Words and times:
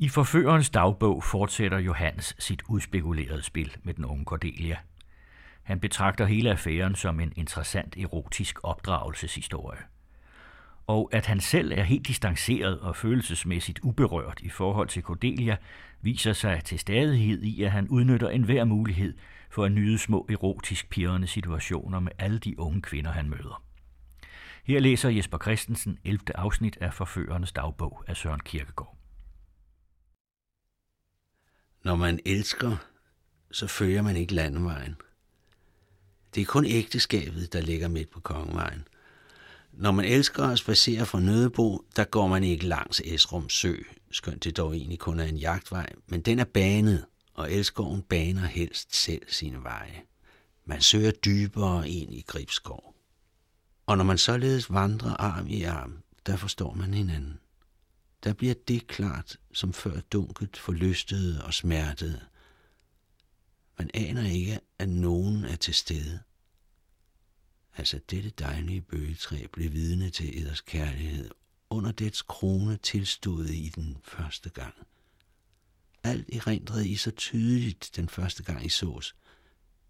I 0.00 0.08
forførerens 0.08 0.70
dagbog 0.70 1.24
fortsætter 1.24 1.78
Johannes 1.78 2.36
sit 2.38 2.62
udspekulerede 2.68 3.42
spil 3.42 3.76
med 3.82 3.94
den 3.94 4.04
unge 4.04 4.24
Cordelia. 4.24 4.76
Han 5.62 5.80
betragter 5.80 6.24
hele 6.24 6.50
affæren 6.50 6.94
som 6.94 7.20
en 7.20 7.32
interessant 7.36 7.96
erotisk 7.96 8.58
opdragelseshistorie. 8.62 9.78
Og 10.86 11.10
at 11.12 11.26
han 11.26 11.40
selv 11.40 11.72
er 11.72 11.82
helt 11.82 12.06
distanceret 12.06 12.80
og 12.80 12.96
følelsesmæssigt 12.96 13.80
uberørt 13.82 14.40
i 14.40 14.48
forhold 14.48 14.88
til 14.88 15.02
Cordelia, 15.02 15.56
viser 16.00 16.32
sig 16.32 16.64
til 16.64 16.78
stadighed 16.78 17.42
i, 17.42 17.62
at 17.62 17.70
han 17.70 17.88
udnytter 17.88 18.28
enhver 18.28 18.64
mulighed 18.64 19.14
for 19.50 19.64
at 19.64 19.72
nyde 19.72 19.98
små 19.98 20.26
erotisk 20.30 20.90
pirrende 20.90 21.26
situationer 21.26 22.00
med 22.00 22.12
alle 22.18 22.38
de 22.38 22.60
unge 22.60 22.82
kvinder, 22.82 23.10
han 23.12 23.30
møder. 23.30 23.62
Her 24.64 24.80
læser 24.80 25.08
Jesper 25.08 25.38
Christensen 25.38 25.98
11. 26.04 26.20
afsnit 26.34 26.78
af 26.80 26.94
Forførernes 26.94 27.52
dagbog 27.52 28.04
af 28.06 28.16
Søren 28.16 28.40
Kirkegaard. 28.40 28.97
Når 31.84 31.96
man 31.96 32.20
elsker, 32.24 32.76
så 33.50 33.66
følger 33.66 34.02
man 34.02 34.16
ikke 34.16 34.34
landevejen. 34.34 34.96
Det 36.34 36.40
er 36.40 36.46
kun 36.46 36.64
ægteskabet, 36.64 37.52
der 37.52 37.60
ligger 37.60 37.88
midt 37.88 38.10
på 38.10 38.20
kongevejen. 38.20 38.88
Når 39.72 39.90
man 39.90 40.04
elsker 40.04 40.44
at 40.44 40.58
spacere 40.58 41.06
fra 41.06 41.20
Nødebo, 41.20 41.84
der 41.96 42.04
går 42.04 42.26
man 42.26 42.44
ikke 42.44 42.66
langs 42.66 43.00
Esrum 43.04 43.48
Sø, 43.48 43.74
skønt 44.10 44.44
det 44.44 44.56
dog 44.56 44.76
egentlig 44.76 44.98
kun 44.98 45.20
er 45.20 45.24
en 45.24 45.36
jagtvej, 45.36 45.92
men 46.06 46.20
den 46.20 46.38
er 46.38 46.44
banet, 46.44 47.04
og 47.34 47.52
elskoven 47.52 48.02
baner 48.02 48.46
helst 48.46 48.96
selv 48.96 49.22
sine 49.28 49.62
veje. 49.62 50.02
Man 50.64 50.80
søger 50.80 51.10
dybere 51.10 51.88
ind 51.88 52.14
i 52.14 52.24
Gribskov. 52.26 52.94
Og 53.86 53.96
når 53.96 54.04
man 54.04 54.18
således 54.18 54.72
vandrer 54.72 55.14
arm 55.14 55.46
i 55.46 55.62
arm, 55.62 55.98
der 56.26 56.36
forstår 56.36 56.74
man 56.74 56.94
hinanden. 56.94 57.40
Der 58.24 58.32
bliver 58.32 58.54
det 58.68 58.86
klart, 58.86 59.36
som 59.52 59.72
før 59.72 60.00
dunket 60.00 60.56
forlystede 60.56 61.44
og 61.44 61.54
smertede. 61.54 62.20
Man 63.78 63.90
aner 63.94 64.28
ikke, 64.28 64.60
at 64.78 64.88
nogen 64.88 65.44
er 65.44 65.56
til 65.56 65.74
stede. 65.74 66.20
Altså 67.76 68.00
dette 68.10 68.30
dejlige 68.30 68.80
bøgetræ 68.80 69.46
blev 69.52 69.72
vidne 69.72 70.10
til 70.10 70.42
eders 70.42 70.60
kærlighed, 70.60 71.30
under 71.70 71.92
dets 71.92 72.22
krone 72.22 72.76
tilstod 72.76 73.46
i 73.46 73.68
den 73.68 73.96
første 74.04 74.50
gang. 74.50 74.74
Alt 76.02 76.28
erindrede 76.32 76.88
I 76.88 76.96
så 76.96 77.10
tydeligt 77.10 77.90
den 77.96 78.08
første 78.08 78.42
gang 78.42 78.66
I 78.66 78.68
sås. 78.68 79.14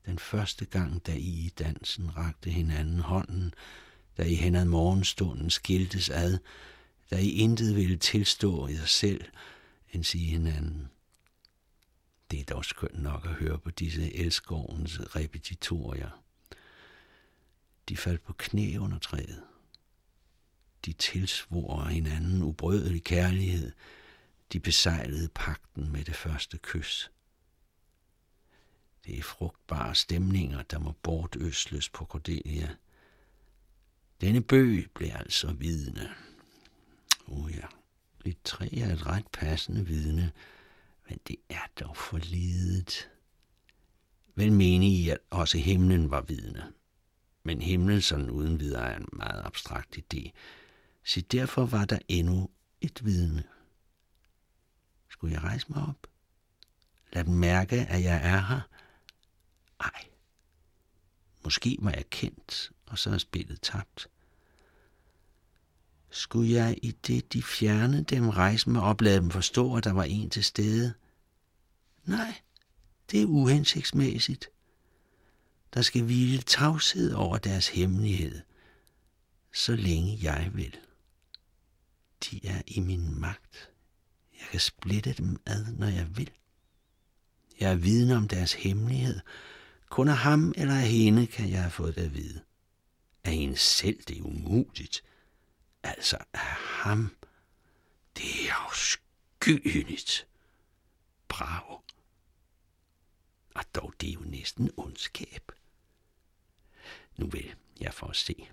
Den 0.07 0.19
første 0.19 0.65
gang, 0.65 1.07
da 1.07 1.13
I 1.13 1.47
i 1.47 1.53
dansen 1.59 2.17
rakte 2.17 2.51
hinanden 2.51 2.99
hånden, 2.99 3.55
da 4.17 4.23
I 4.23 4.35
hen 4.35 4.55
ad 4.55 4.65
morgenstunden 4.65 5.51
skiltes 5.51 6.11
ad, 6.11 6.39
der 7.11 7.19
I 7.19 7.31
intet 7.31 7.77
ville 7.77 7.97
tilstå 7.97 8.69
jer 8.69 8.85
selv, 8.85 9.25
end 9.93 10.05
sige 10.05 10.27
hinanden. 10.27 10.91
Det 12.31 12.41
er 12.41 12.45
dog 12.45 12.65
skønt 12.65 13.03
nok 13.03 13.27
at 13.27 13.35
høre 13.35 13.59
på 13.59 13.71
disse 13.71 14.15
elskovens 14.15 15.17
repetitorier. 15.17 16.23
De 17.89 17.97
faldt 17.97 18.25
på 18.25 18.33
knæ 18.33 18.77
under 18.77 18.99
træet. 18.99 19.43
De 20.85 20.93
tilsvor 20.93 21.85
hinanden 21.85 22.43
ubrødelig 22.43 23.05
kærlighed. 23.05 23.73
De 24.53 24.61
besejlede 24.61 25.29
pakten 25.35 25.93
med 25.93 26.05
det 26.05 26.17
første 26.17 26.59
kys. 26.59 27.11
Det 29.07 29.19
er 29.19 29.23
frugtbare 29.23 29.95
stemninger, 29.95 30.63
der 30.63 30.79
må 30.79 30.93
bortøsles 31.03 31.89
på 31.89 32.05
Cordelia. 32.05 32.77
Denne 34.21 34.41
bøg 34.41 34.91
blev 34.95 35.11
altså 35.15 35.53
vidne. 35.53 36.15
Oh 37.29 37.53
ja, 37.53 37.67
et 38.25 38.43
træ 38.45 38.69
er 38.73 38.93
et 38.93 39.07
ret 39.07 39.27
passende 39.33 39.87
vidne, 39.87 40.33
men 41.09 41.19
det 41.29 41.37
er 41.49 41.67
dog 41.81 41.97
for 41.97 42.19
lidet. 42.19 43.11
Vel 44.35 44.53
menig 44.53 44.93
I, 44.93 45.09
at 45.09 45.19
også 45.31 45.59
himlen 45.59 46.11
var 46.11 46.21
vidne. 46.21 46.73
Men 47.43 47.63
himlen 47.63 48.03
sådan 48.03 48.31
uden 48.31 48.61
videre 48.61 48.93
er 48.93 48.97
en 48.97 49.09
meget 49.13 49.43
abstrakt 49.45 49.99
idé. 49.99 50.31
Så 51.05 51.21
derfor 51.21 51.67
var 51.67 51.85
der 51.85 51.99
endnu 52.09 52.51
et 52.81 53.05
vidne. 53.05 53.45
Skulle 55.09 55.35
jeg 55.35 55.43
rejse 55.43 55.67
mig 55.69 55.83
op? 55.83 56.07
Lad 57.13 57.25
dem 57.25 57.35
mærke, 57.35 57.77
at 57.77 58.03
jeg 58.03 58.21
er 58.23 58.41
her? 58.41 58.61
Ej. 59.81 60.05
Måske 61.45 61.77
var 61.81 61.91
jeg 61.91 62.11
kendt, 62.11 62.73
og 62.87 62.99
så 62.99 63.11
er 63.11 63.19
spillet 63.19 63.61
tabt. 63.61 64.09
Skulle 66.11 66.53
jeg 66.53 66.79
i 66.83 66.91
det, 66.91 67.33
de 67.33 67.43
fjernede 67.43 68.03
dem, 68.03 68.29
rejse 68.29 68.71
mig 68.71 68.83
op, 68.83 69.01
lade 69.01 69.21
dem 69.21 69.31
forstå, 69.31 69.77
at 69.77 69.85
der 69.85 69.93
var 69.93 70.05
en 70.05 70.31
til 70.31 70.45
stede? 70.45 70.95
Nej, 72.05 72.35
det 73.11 73.23
er 73.23 73.27
uhensigtsmæssigt. 73.27 74.51
Der 75.75 75.83
skal 75.83 76.03
hvile 76.03 76.43
tavshed 76.43 77.13
over 77.13 77.39
deres 77.39 77.69
hemmelighed, 77.69 78.41
så 79.55 79.77
længe 79.77 80.19
jeg 80.23 80.51
vil. 80.55 80.77
De 82.31 82.47
er 82.47 82.63
i 82.67 82.81
min 82.81 83.21
magt. 83.21 83.71
Jeg 84.41 84.47
kan 84.51 84.61
splitte 84.61 85.13
dem 85.13 85.41
ad, 85.47 85.65
når 85.79 85.87
jeg 85.87 86.17
vil. 86.17 86.31
Jeg 87.61 87.71
er 87.71 87.77
viden 87.77 88.11
om 88.11 88.29
deres 88.29 88.53
hemmelighed. 88.53 89.21
Kun 89.91 90.09
af 90.09 90.17
ham 90.17 90.53
eller 90.57 90.75
af 90.75 90.89
hende 90.89 91.27
kan 91.27 91.51
jeg 91.51 91.61
have 91.61 91.71
fået 91.71 91.95
det 91.97 92.03
at 92.03 92.15
vide. 92.15 92.41
Af 93.25 93.33
hende 93.33 93.57
selv, 93.57 94.03
det 94.09 94.19
er 94.19 94.23
umuligt. 94.23 95.03
Altså 95.83 96.19
ham, 96.35 97.17
det 98.17 98.49
er 98.49 98.53
afskyeligt. 98.53 100.27
Bravo. 101.29 101.79
Og 103.55 103.65
dog, 103.75 103.95
det 104.01 104.09
er 104.09 104.13
jo 104.13 104.21
næsten 104.21 104.71
ondskab. 104.77 105.53
Nu 107.17 107.27
vil 107.27 107.55
jeg 107.81 107.95
for 107.95 108.07
at 108.07 108.17
se. 108.17 108.49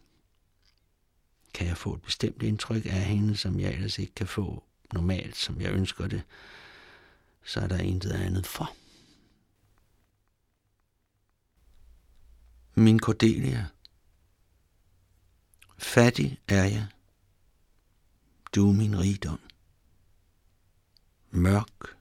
Kan 1.54 1.68
jeg 1.68 1.78
få 1.78 1.94
et 1.94 2.02
bestemt 2.02 2.44
indtryk 2.44 2.86
af 2.86 3.06
hende, 3.06 3.38
som 3.38 3.60
jeg 3.60 3.74
ellers 3.74 4.00
ikke 4.00 4.14
kan 4.16 4.28
få 4.28 4.64
normalt, 4.94 5.36
som 5.36 5.62
jeg 5.62 5.72
ønsker 5.72 6.08
det, 6.08 6.24
så 7.44 7.60
er 7.60 7.68
der 7.68 7.78
intet 7.78 8.12
andet 8.12 8.48
for. 8.48 8.76
Min 12.76 13.00
Cordelia. 13.00 13.68
Fattig 15.78 16.40
er 16.48 16.64
jeg. 16.64 16.88
Du 18.56 18.70
er 18.70 18.74
min 18.74 19.00
rigdom. 19.00 19.40
Mørk. 21.32 21.98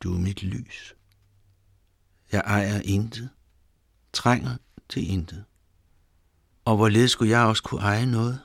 Du 0.00 0.14
er 0.14 0.18
mit 0.18 0.42
lys. 0.42 0.94
Jeg 2.32 2.42
ejer 2.46 2.80
intet. 2.80 3.30
Trænger 4.12 4.56
til 4.88 5.10
intet. 5.10 5.44
Og 6.64 6.76
hvorledes 6.76 7.10
skulle 7.10 7.30
jeg 7.30 7.46
også 7.46 7.62
kunne 7.62 7.80
eje 7.80 8.06
noget? 8.06 8.40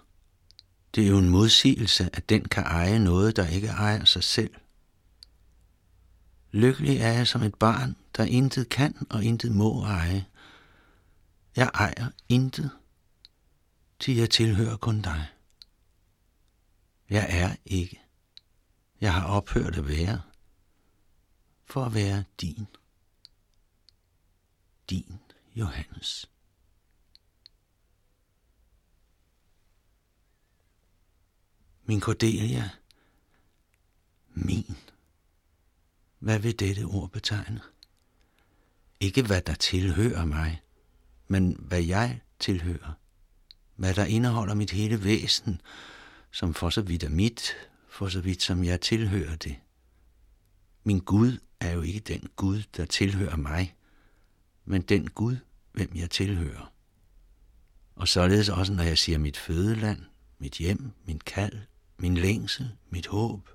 Det 0.95 1.03
er 1.03 1.07
jo 1.07 1.17
en 1.17 1.29
modsigelse, 1.29 2.09
at 2.13 2.29
den 2.29 2.45
kan 2.45 2.63
eje 2.63 3.00
noget, 3.00 3.35
der 3.35 3.47
ikke 3.47 3.67
ejer 3.67 4.06
sig 4.06 4.23
selv. 4.23 4.53
Lykkelig 6.51 6.97
er 6.97 7.11
jeg 7.11 7.28
som 7.28 7.44
et 7.44 7.56
barn, 7.56 7.96
der 8.17 8.23
intet 8.23 8.69
kan 8.69 9.07
og 9.09 9.23
intet 9.23 9.51
må 9.56 9.84
eje. 9.84 10.25
Jeg 11.56 11.69
ejer 11.73 12.09
intet, 12.29 12.72
til 14.00 14.16
jeg 14.16 14.29
tilhører 14.29 14.78
kun 14.78 15.01
dig. 15.01 15.28
Jeg 17.09 17.28
er 17.30 17.56
ikke. 17.66 18.02
Jeg 19.02 19.14
har 19.14 19.28
ophørt 19.28 19.75
at 19.75 19.88
være, 19.88 20.22
for 21.66 21.86
at 21.86 21.94
være 21.94 22.24
din. 22.42 22.68
Din 24.90 25.20
Johannes. 25.56 26.30
Min 31.84 32.02
Cordelia. 32.02 32.70
Min. 34.34 34.78
Hvad 36.20 36.40
vil 36.40 36.59
dette 36.59 36.84
ord 36.84 37.09
betegne? 37.11 37.61
Ikke 39.00 39.22
hvad 39.22 39.41
der 39.41 39.53
tilhører 39.53 40.26
mig, 40.26 40.61
men 41.28 41.56
hvad 41.59 41.82
jeg 41.82 42.22
tilhører. 42.40 42.94
Hvad 43.76 43.94
der 43.94 44.06
indeholder 44.06 44.53
mit 44.53 44.72
hele 44.72 45.03
væsen, 45.03 45.61
som 46.31 46.53
for 46.53 46.70
så 46.70 46.81
vidt 46.81 47.03
er 47.03 47.09
mit, 47.09 47.41
for 47.90 48.09
så 48.09 48.22
vidt 48.22 48.43
som 48.43 48.64
jeg 48.64 48.81
tilhører 48.81 49.35
det. 49.35 49.55
Min 50.84 50.99
Gud 50.99 51.37
er 51.59 51.72
jo 51.72 51.81
ikke 51.81 51.99
den 51.99 52.29
Gud, 52.35 52.64
der 52.78 52.85
tilhører 52.85 53.35
mig, 53.35 53.76
men 54.66 54.81
den 54.81 55.09
Gud, 55.09 55.37
hvem 55.72 55.91
jeg 55.96 56.09
tilhører. 56.09 56.73
Og 57.96 58.08
således 58.08 58.49
også, 58.49 58.73
når 58.73 58.84
jeg 58.84 58.97
siger 58.97 59.17
mit 59.17 59.37
fødeland, 59.37 60.02
mit 60.40 60.53
hjem, 60.53 60.91
min 61.05 61.20
kald, 61.20 61.59
min 61.97 62.17
længsel, 62.17 62.72
mit 62.90 63.08
håb. 63.08 63.49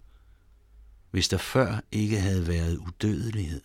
Hvis 1.11 1.29
der 1.29 1.37
før 1.37 1.81
ikke 1.93 2.21
havde 2.21 2.47
været 2.47 2.77
udødelighed, 2.77 3.63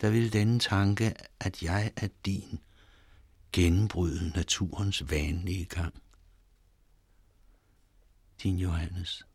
der 0.00 0.10
ville 0.10 0.30
denne 0.30 0.58
tanke, 0.58 1.14
at 1.40 1.62
jeg 1.62 1.92
er 1.96 2.08
din, 2.26 2.60
gennembryde 3.52 4.32
naturens 4.34 5.10
vanlige 5.10 5.64
gang 5.64 5.94
din 8.42 8.58
Johannes. 8.58 9.26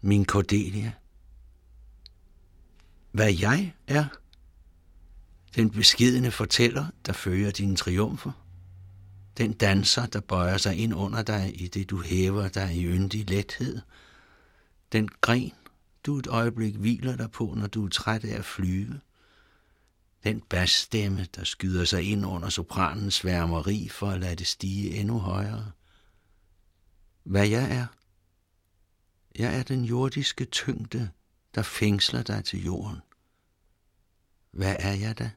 Min 0.00 0.24
Cordelia. 0.24 0.92
Hvad 3.12 3.34
jeg 3.40 3.74
er, 3.86 4.04
den 5.56 5.70
beskedende 5.70 6.30
fortæller, 6.30 6.86
der 7.06 7.12
fører 7.12 7.50
dine 7.50 7.76
triumfer, 7.76 8.32
den 9.38 9.52
danser, 9.52 10.06
der 10.06 10.20
bøjer 10.20 10.56
sig 10.56 10.76
ind 10.76 10.94
under 10.94 11.22
dig 11.22 11.62
i 11.62 11.68
det, 11.68 11.90
du 11.90 12.02
hæver 12.02 12.48
dig 12.48 12.76
i 12.76 12.84
yndig 12.84 13.30
lethed, 13.30 13.80
den 14.92 15.08
gren, 15.20 15.52
du 16.06 16.18
et 16.18 16.26
øjeblik 16.26 16.74
hviler 16.74 17.16
dig 17.16 17.30
på, 17.30 17.54
når 17.56 17.66
du 17.66 17.84
er 17.84 17.88
træt 17.88 18.24
af 18.24 18.38
at 18.38 18.44
flyve– 18.44 19.00
den 20.24 20.40
basstemme, 20.40 21.24
der 21.24 21.44
skyder 21.44 21.84
sig 21.84 22.02
ind 22.02 22.26
under 22.26 22.48
sopranens 22.48 23.14
sværmeri 23.14 23.88
for 23.88 24.10
at 24.10 24.20
lade 24.20 24.36
det 24.36 24.46
stige 24.46 24.96
endnu 24.96 25.18
højere. 25.18 25.72
Hvad 27.22 27.48
jeg 27.48 27.76
er? 27.76 27.86
Jeg 29.38 29.58
er 29.58 29.62
den 29.62 29.84
jordiske 29.84 30.44
tyngde, 30.44 31.10
der 31.54 31.62
fængsler 31.62 32.22
dig 32.22 32.44
til 32.44 32.64
jorden. 32.64 32.98
Hvad 34.50 34.76
er 34.78 34.92
jeg 34.92 35.18
da? 35.18 35.30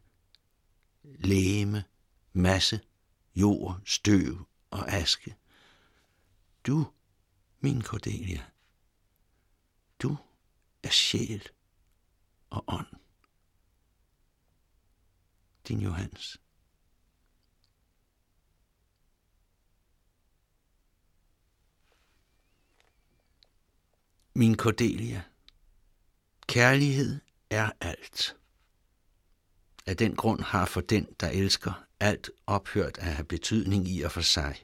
Læme, 1.04 1.84
masse, 2.34 2.80
jord, 3.36 3.82
støv 3.86 4.48
og 4.72 4.94
aske. 4.94 5.36
Du, 6.68 6.88
min 7.60 7.82
Cordelia, 7.82 8.44
du 10.00 10.18
er 10.84 10.90
sjæl 10.90 11.50
og 12.50 12.64
ånd. 12.68 13.05
Din 15.68 15.82
Johannes. 15.82 16.38
Min 24.34 24.56
Cordelia, 24.56 25.22
kærlighed 26.48 27.20
er 27.50 27.72
alt. 27.82 28.36
Af 29.86 29.98
den 29.98 30.16
grund 30.16 30.42
har 30.42 30.66
for 30.66 30.82
den, 30.82 31.08
der 31.20 31.30
elsker, 31.30 31.86
alt 32.00 32.30
ophørt 32.48 32.98
at 32.98 33.14
have 33.14 33.26
betydning 33.26 33.88
i 33.88 34.02
og 34.02 34.12
for 34.12 34.22
sig, 34.22 34.56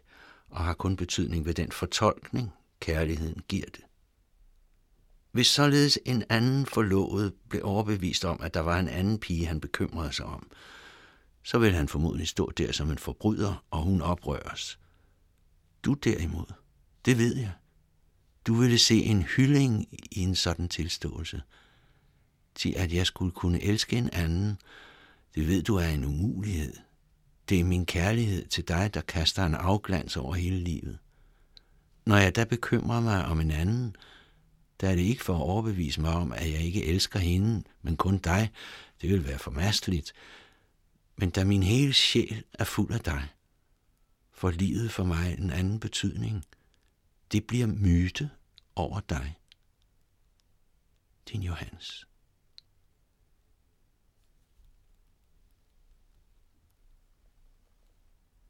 og 0.49 0.63
har 0.63 0.73
kun 0.73 0.95
betydning 0.95 1.45
ved 1.45 1.53
den 1.53 1.71
fortolkning, 1.71 2.51
kærligheden 2.79 3.41
giver 3.47 3.65
det. 3.65 3.83
Hvis 5.31 5.47
således 5.47 5.99
en 6.05 6.23
anden 6.29 6.65
forlovet 6.65 7.33
blev 7.49 7.61
overbevist 7.65 8.25
om, 8.25 8.41
at 8.41 8.53
der 8.53 8.59
var 8.59 8.79
en 8.79 8.87
anden 8.87 9.19
pige, 9.19 9.45
han 9.45 9.61
bekymrede 9.61 10.13
sig 10.13 10.25
om, 10.25 10.51
så 11.43 11.59
vil 11.59 11.73
han 11.73 11.87
formodentlig 11.87 12.27
stå 12.27 12.51
der 12.57 12.71
som 12.71 12.91
en 12.91 12.97
forbryder, 12.97 13.63
og 13.71 13.81
hun 13.83 14.01
oprøres. 14.01 14.79
Du 15.83 15.93
derimod, 15.93 16.53
det 17.05 17.17
ved 17.17 17.35
jeg. 17.35 17.51
Du 18.47 18.53
ville 18.53 18.77
se 18.77 19.03
en 19.03 19.21
hylding 19.21 19.87
i 20.11 20.19
en 20.19 20.35
sådan 20.35 20.69
tilståelse. 20.69 21.41
Til 22.55 22.73
at 22.77 22.93
jeg 22.93 23.05
skulle 23.05 23.31
kunne 23.31 23.63
elske 23.63 23.97
en 23.97 24.09
anden, 24.13 24.57
det 25.35 25.47
ved 25.47 25.63
du 25.63 25.75
er 25.75 25.87
en 25.87 26.05
umulighed. 26.05 26.73
Det 27.49 27.59
er 27.59 27.63
min 27.63 27.85
kærlighed 27.85 28.45
til 28.45 28.67
dig, 28.67 28.93
der 28.93 29.01
kaster 29.01 29.45
en 29.45 29.55
afglans 29.55 30.17
over 30.17 30.33
hele 30.33 30.59
livet. 30.59 30.97
Når 32.05 32.17
jeg 32.17 32.35
da 32.35 32.43
bekymrer 32.43 32.99
mig 32.99 33.25
om 33.25 33.39
en 33.39 33.51
anden, 33.51 33.95
der 34.81 34.89
er 34.89 34.95
det 34.95 35.01
ikke 35.01 35.23
for 35.23 35.35
at 35.35 35.41
overbevise 35.41 36.01
mig 36.01 36.13
om, 36.13 36.31
at 36.31 36.51
jeg 36.51 36.61
ikke 36.61 36.85
elsker 36.85 37.19
hende, 37.19 37.63
men 37.81 37.97
kun 37.97 38.17
dig. 38.17 38.51
Det 39.01 39.09
vil 39.09 39.27
være 39.27 39.39
formasteligt. 39.39 40.13
Men 41.21 41.29
da 41.29 41.43
min 41.43 41.63
hele 41.63 41.93
sjæl 41.93 42.43
er 42.53 42.63
fuld 42.63 42.93
af 42.93 42.99
dig, 42.99 43.29
får 44.31 44.51
livet 44.51 44.91
for 44.91 45.03
mig 45.03 45.37
en 45.37 45.49
anden 45.49 45.79
betydning. 45.79 46.45
Det 47.31 47.47
bliver 47.47 47.67
myte 47.67 48.29
over 48.75 48.99
dig. 48.99 49.39
Din 51.29 51.43
Johannes. 51.43 52.07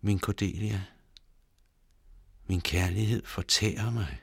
Min 0.01 0.19
Cordelia, 0.19 0.85
min 2.45 2.62
kærlighed 2.62 3.25
fortærer 3.25 3.89
mig. 3.91 4.21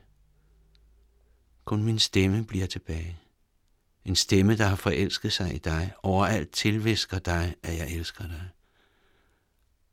Kun 1.65 1.83
min 1.83 1.99
stemme 1.99 2.45
bliver 2.45 2.67
tilbage. 2.67 3.19
En 4.09 4.17
stemme, 4.17 4.57
der 4.57 4.67
har 4.67 4.77
forelsket 4.77 5.33
sig 5.33 5.55
i 5.55 5.59
dig, 5.59 5.93
overalt 6.03 6.51
tilvisker 6.51 7.19
dig, 7.19 7.55
at 7.63 7.79
jeg 7.79 7.91
elsker 7.91 8.27
dig. 8.27 8.51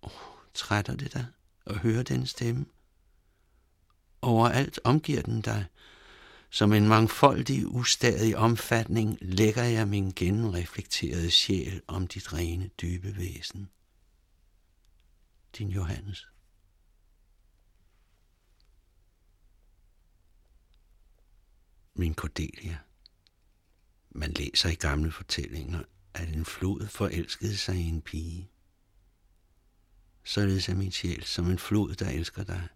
Oh, 0.02 0.12
trætter 0.54 0.96
det 0.96 1.14
dig 1.14 1.26
at 1.66 1.78
høre 1.78 2.04
den 2.04 2.28
stemme? 2.28 2.66
Overalt 4.22 4.80
omgiver 4.84 5.22
den 5.22 5.42
dig. 5.42 5.66
Som 6.50 6.74
en 6.74 6.88
mangfoldig, 6.88 7.68
ustadig 7.68 8.38
omfatning 8.38 9.18
lægger 9.22 9.64
jeg 9.64 9.88
min 9.88 10.14
genreflekterede 10.16 11.32
sjæl 11.32 11.82
om 11.88 12.08
dit 12.08 12.34
rene, 12.34 12.68
dybe 12.68 13.18
væsen. 13.18 13.70
Din 15.58 15.70
Johannes. 15.70 16.28
Min 21.94 22.14
Cordelia. 22.14 22.78
Man 24.18 24.32
læser 24.32 24.70
i 24.70 24.76
gamle 24.76 25.12
fortællinger, 25.12 25.84
at 26.14 26.30
en 26.30 26.46
flod 26.46 26.88
forelskede 26.88 27.58
sig 27.58 27.76
i 27.76 27.88
en 27.88 28.02
pige. 28.02 28.50
Således 30.24 30.70
er 30.70 30.76
min 30.76 30.92
sjæl 30.92 31.24
som 31.24 31.50
en 31.50 31.60
flod, 31.60 31.96
der 31.96 32.10
elsker 32.10 32.44
dig. 32.44 32.68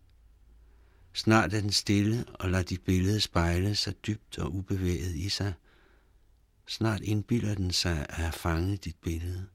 Snart 1.13 1.53
er 1.53 1.61
den 1.61 1.71
stille 1.71 2.25
og 2.33 2.49
lader 2.49 2.63
dit 2.63 2.81
billede 2.81 3.21
spejle 3.21 3.75
sig 3.75 4.05
dybt 4.07 4.37
og 4.37 4.55
ubevæget 4.55 5.15
i 5.15 5.29
sig. 5.29 5.53
Snart 6.67 7.01
indbilder 7.01 7.55
den 7.55 7.71
sig 7.71 8.05
at 8.09 8.15
have 8.15 8.31
fanget 8.31 8.85
dit 8.85 8.97
billede. 9.01 9.47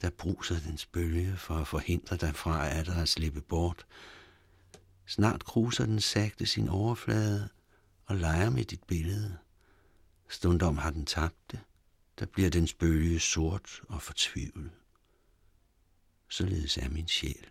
Der 0.00 0.10
bruser 0.10 0.60
dens 0.60 0.86
bølge 0.86 1.36
for 1.36 1.54
at 1.54 1.68
forhindre 1.68 2.16
dig 2.16 2.34
fra 2.34 2.68
at 2.68 2.86
der 2.86 3.04
slippe 3.04 3.40
bort. 3.40 3.86
Snart 5.06 5.44
kruser 5.44 5.86
den 5.86 6.00
sagte 6.00 6.46
sin 6.46 6.68
overflade 6.68 7.48
og 8.06 8.16
leger 8.16 8.50
med 8.50 8.64
dit 8.64 8.82
billede. 8.84 9.38
Stundom 10.28 10.78
har 10.78 10.90
den 10.90 11.06
tabt 11.06 11.50
det. 11.50 11.60
Der 12.18 12.26
bliver 12.26 12.50
dens 12.50 12.74
bølge 12.74 13.20
sort 13.20 13.80
og 13.88 14.02
fortvivlet. 14.02 14.70
Således 16.28 16.78
er 16.78 16.88
min 16.88 17.08
sjæl, 17.08 17.46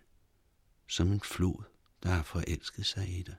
som 0.88 1.12
en 1.12 1.20
flod, 1.20 1.64
der 2.02 2.08
har 2.08 2.22
forelsket 2.22 2.86
sig 2.86 3.18
i 3.18 3.22
dig. 3.22 3.36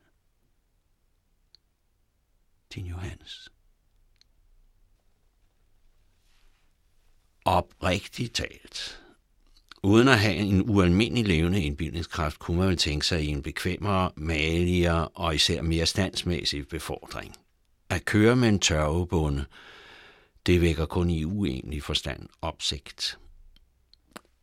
Din 2.76 2.86
Johannes. 2.86 3.50
Oprigtigt 7.46 8.36
talt. 8.36 9.04
Uden 9.84 10.08
at 10.08 10.20
have 10.20 10.36
en 10.36 10.70
ualmindelig 10.70 11.26
levende 11.26 11.64
indbildningskraft, 11.64 12.40
kunne 12.40 12.58
man 12.58 12.68
vel 12.68 12.78
tænke 12.78 13.06
sig 13.06 13.24
i 13.24 13.28
en 13.28 13.44
bekvemmere, 13.44 14.12
maligere 14.16 15.08
og 15.08 15.36
især 15.36 15.62
mere 15.62 15.86
standsmæssig 15.86 16.68
befordring. 16.68 17.36
At 17.90 18.06
køre 18.06 18.36
med 18.36 18.50
en 18.50 18.60
tørvebonde, 18.60 19.46
det 20.46 20.62
vækker 20.62 20.86
kun 20.86 21.10
i 21.10 21.26
uenlig 21.26 21.84
forstand 21.84 22.30
opsigt. 22.42 23.20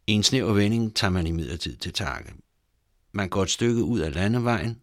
I 0.06 0.12
en 0.12 0.22
snæver 0.22 0.52
vending 0.52 0.96
tager 0.96 1.10
man 1.10 1.26
i 1.26 1.56
til 1.56 1.92
takke. 1.92 2.34
Man 3.12 3.28
går 3.28 3.42
et 3.42 3.50
stykke 3.50 3.82
ud 3.82 4.00
af 4.00 4.14
landevejen, 4.14 4.80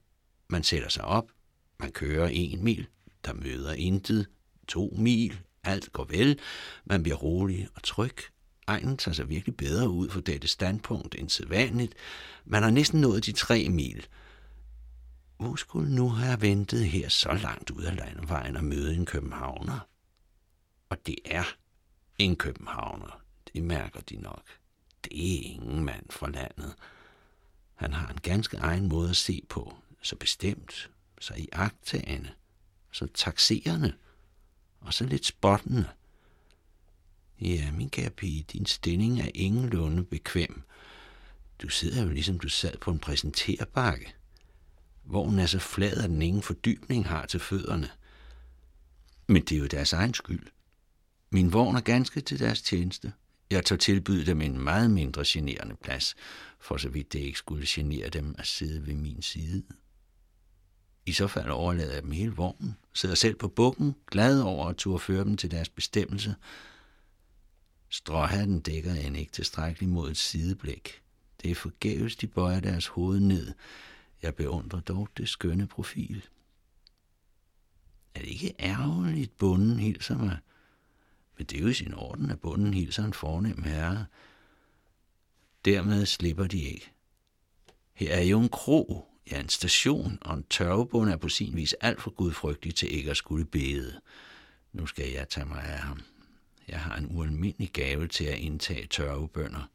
man 0.49 0.63
sætter 0.63 0.89
sig 0.89 1.05
op, 1.05 1.31
man 1.79 1.91
kører 1.91 2.27
en 2.27 2.63
mil, 2.63 2.87
der 3.25 3.33
møder 3.33 3.73
intet, 3.73 4.27
to 4.67 4.93
mil, 4.97 5.39
alt 5.63 5.93
går 5.93 6.03
vel, 6.03 6.39
man 6.85 7.03
bliver 7.03 7.17
rolig 7.17 7.67
og 7.75 7.83
tryg. 7.83 8.17
Egnen 8.67 8.97
tager 8.97 9.15
sig 9.15 9.29
virkelig 9.29 9.57
bedre 9.57 9.89
ud 9.89 10.09
for 10.09 10.21
dette 10.21 10.47
standpunkt 10.47 11.15
end 11.19 11.29
sædvanligt. 11.29 11.93
Man 12.45 12.63
har 12.63 12.69
næsten 12.69 13.01
nået 13.01 13.25
de 13.25 13.31
tre 13.31 13.69
mil. 13.69 14.05
Hvor 15.37 15.55
skulle 15.55 15.95
nu 15.95 16.09
have 16.09 16.41
ventet 16.41 16.85
her 16.85 17.09
så 17.09 17.33
langt 17.33 17.69
ud 17.69 17.83
af 17.83 17.95
landvejen 17.95 18.57
og 18.57 18.63
møde 18.63 18.95
en 18.95 19.05
københavner? 19.05 19.79
Og 20.89 20.97
det 21.05 21.15
er 21.25 21.43
en 22.17 22.35
københavner, 22.35 23.21
det 23.53 23.63
mærker 23.63 24.01
de 24.01 24.15
nok. 24.15 24.43
Det 25.03 25.11
er 25.13 25.53
ingen 25.53 25.83
mand 25.83 26.05
fra 26.09 26.29
landet. 26.29 26.73
Han 27.75 27.93
har 27.93 28.07
en 28.07 28.19
ganske 28.21 28.57
egen 28.57 28.87
måde 28.87 29.09
at 29.09 29.15
se 29.15 29.41
på, 29.49 29.75
så 30.01 30.15
bestemt, 30.15 30.91
så 31.19 31.33
i 31.33 31.49
agtagende, 31.51 32.31
så 32.91 33.07
taxerende 33.13 33.93
og 34.81 34.93
så 34.93 35.05
lidt 35.05 35.25
spottende. 35.25 35.89
Ja, 37.41 37.71
min 37.71 37.89
kære 37.89 38.09
pige, 38.09 38.43
din 38.43 38.65
stilling 38.65 39.21
er 39.21 39.29
ingenlunde 39.33 40.03
bekvem. 40.03 40.61
Du 41.61 41.69
sidder 41.69 42.03
jo 42.03 42.09
ligesom 42.09 42.39
du 42.39 42.49
sad 42.49 42.77
på 42.77 42.91
en 42.91 42.99
præsenterbakke. 42.99 44.15
Vognen 45.03 45.39
er 45.39 45.45
så 45.45 45.59
flad, 45.59 45.97
at 45.97 46.09
den 46.09 46.21
ingen 46.21 46.43
fordybning 46.43 47.07
har 47.07 47.25
til 47.25 47.39
fødderne. 47.39 47.89
Men 49.27 49.41
det 49.41 49.55
er 49.55 49.59
jo 49.59 49.67
deres 49.67 49.93
egen 49.93 50.13
skyld. 50.13 50.47
Min 51.29 51.53
vogn 51.53 51.75
er 51.75 51.81
ganske 51.81 52.21
til 52.21 52.39
deres 52.39 52.61
tjeneste. 52.61 53.13
Jeg 53.51 53.65
tør 53.65 53.75
tilbyde 53.75 54.25
dem 54.25 54.41
en 54.41 54.59
meget 54.59 54.91
mindre 54.91 55.23
generende 55.27 55.75
plads, 55.75 56.15
for 56.59 56.77
så 56.77 56.89
vidt 56.89 57.13
det 57.13 57.19
ikke 57.19 57.37
skulle 57.37 57.65
genere 57.67 58.09
dem 58.09 58.35
at 58.37 58.47
sidde 58.47 58.87
ved 58.87 58.95
min 58.95 59.21
side. 59.21 59.63
I 61.05 61.11
så 61.13 61.27
fald 61.27 61.49
overlader 61.49 61.93
jeg 61.93 62.03
dem 62.03 62.11
hele 62.11 62.31
vognen, 62.31 62.77
sidder 62.93 63.15
selv 63.15 63.35
på 63.35 63.47
bukken, 63.47 63.95
glad 64.11 64.41
over 64.41 64.67
at 64.67 64.77
turde 64.77 64.99
føre 64.99 65.23
dem 65.23 65.37
til 65.37 65.51
deres 65.51 65.69
bestemmelse. 65.69 66.35
Stråhatten 67.89 68.59
dækker 68.59 68.93
end 68.93 69.17
ikke 69.17 69.31
tilstrækkeligt 69.31 69.91
mod 69.91 70.11
et 70.11 70.17
sideblik. 70.17 71.01
Det 71.41 71.51
er 71.51 71.55
forgæves, 71.55 72.15
de 72.15 72.27
bøjer 72.27 72.59
deres 72.59 72.87
hoved 72.87 73.19
ned. 73.19 73.53
Jeg 74.23 74.35
beundrer 74.35 74.79
dog 74.79 75.09
det 75.17 75.29
skønne 75.29 75.67
profil. 75.67 76.25
Er 78.15 78.19
det 78.19 78.27
ikke 78.27 78.55
ærgerligt, 78.59 79.37
bunden 79.37 79.79
hilser 79.79 80.17
mig? 80.17 80.37
Men 81.37 81.45
det 81.45 81.57
er 81.57 81.61
jo 81.61 81.67
i 81.67 81.73
sin 81.73 81.93
orden, 81.93 82.31
at 82.31 82.39
bunden 82.39 82.73
hilser 82.73 83.05
en 83.05 83.13
fornem 83.13 83.63
herre. 83.63 84.05
Dermed 85.65 86.05
slipper 86.05 86.47
de 86.47 86.61
ikke. 86.61 86.91
Her 87.93 88.15
er 88.15 88.21
jo 88.21 88.39
en 88.39 88.49
kro, 88.49 89.07
ja 89.31 89.39
en 89.39 89.49
station, 89.49 90.17
og 90.21 90.33
en 90.33 90.43
tørvebund 90.49 91.09
er 91.09 91.17
på 91.17 91.29
sin 91.29 91.55
vis 91.55 91.73
alt 91.73 92.01
for 92.01 92.11
gudfrygtig 92.11 92.75
til 92.75 92.95
ikke 92.95 93.11
at 93.11 93.17
skulle 93.17 93.45
bede. 93.45 94.01
Nu 94.73 94.85
skal 94.85 95.11
jeg 95.11 95.29
tage 95.29 95.45
mig 95.45 95.63
af 95.63 95.79
ham. 95.79 96.01
Jeg 96.67 96.79
har 96.79 96.95
en 96.95 97.17
ualmindelig 97.17 97.69
gave 97.73 98.07
til 98.07 98.25
at 98.25 98.37
indtage 98.37 98.87
tørvebønder. 98.87 99.69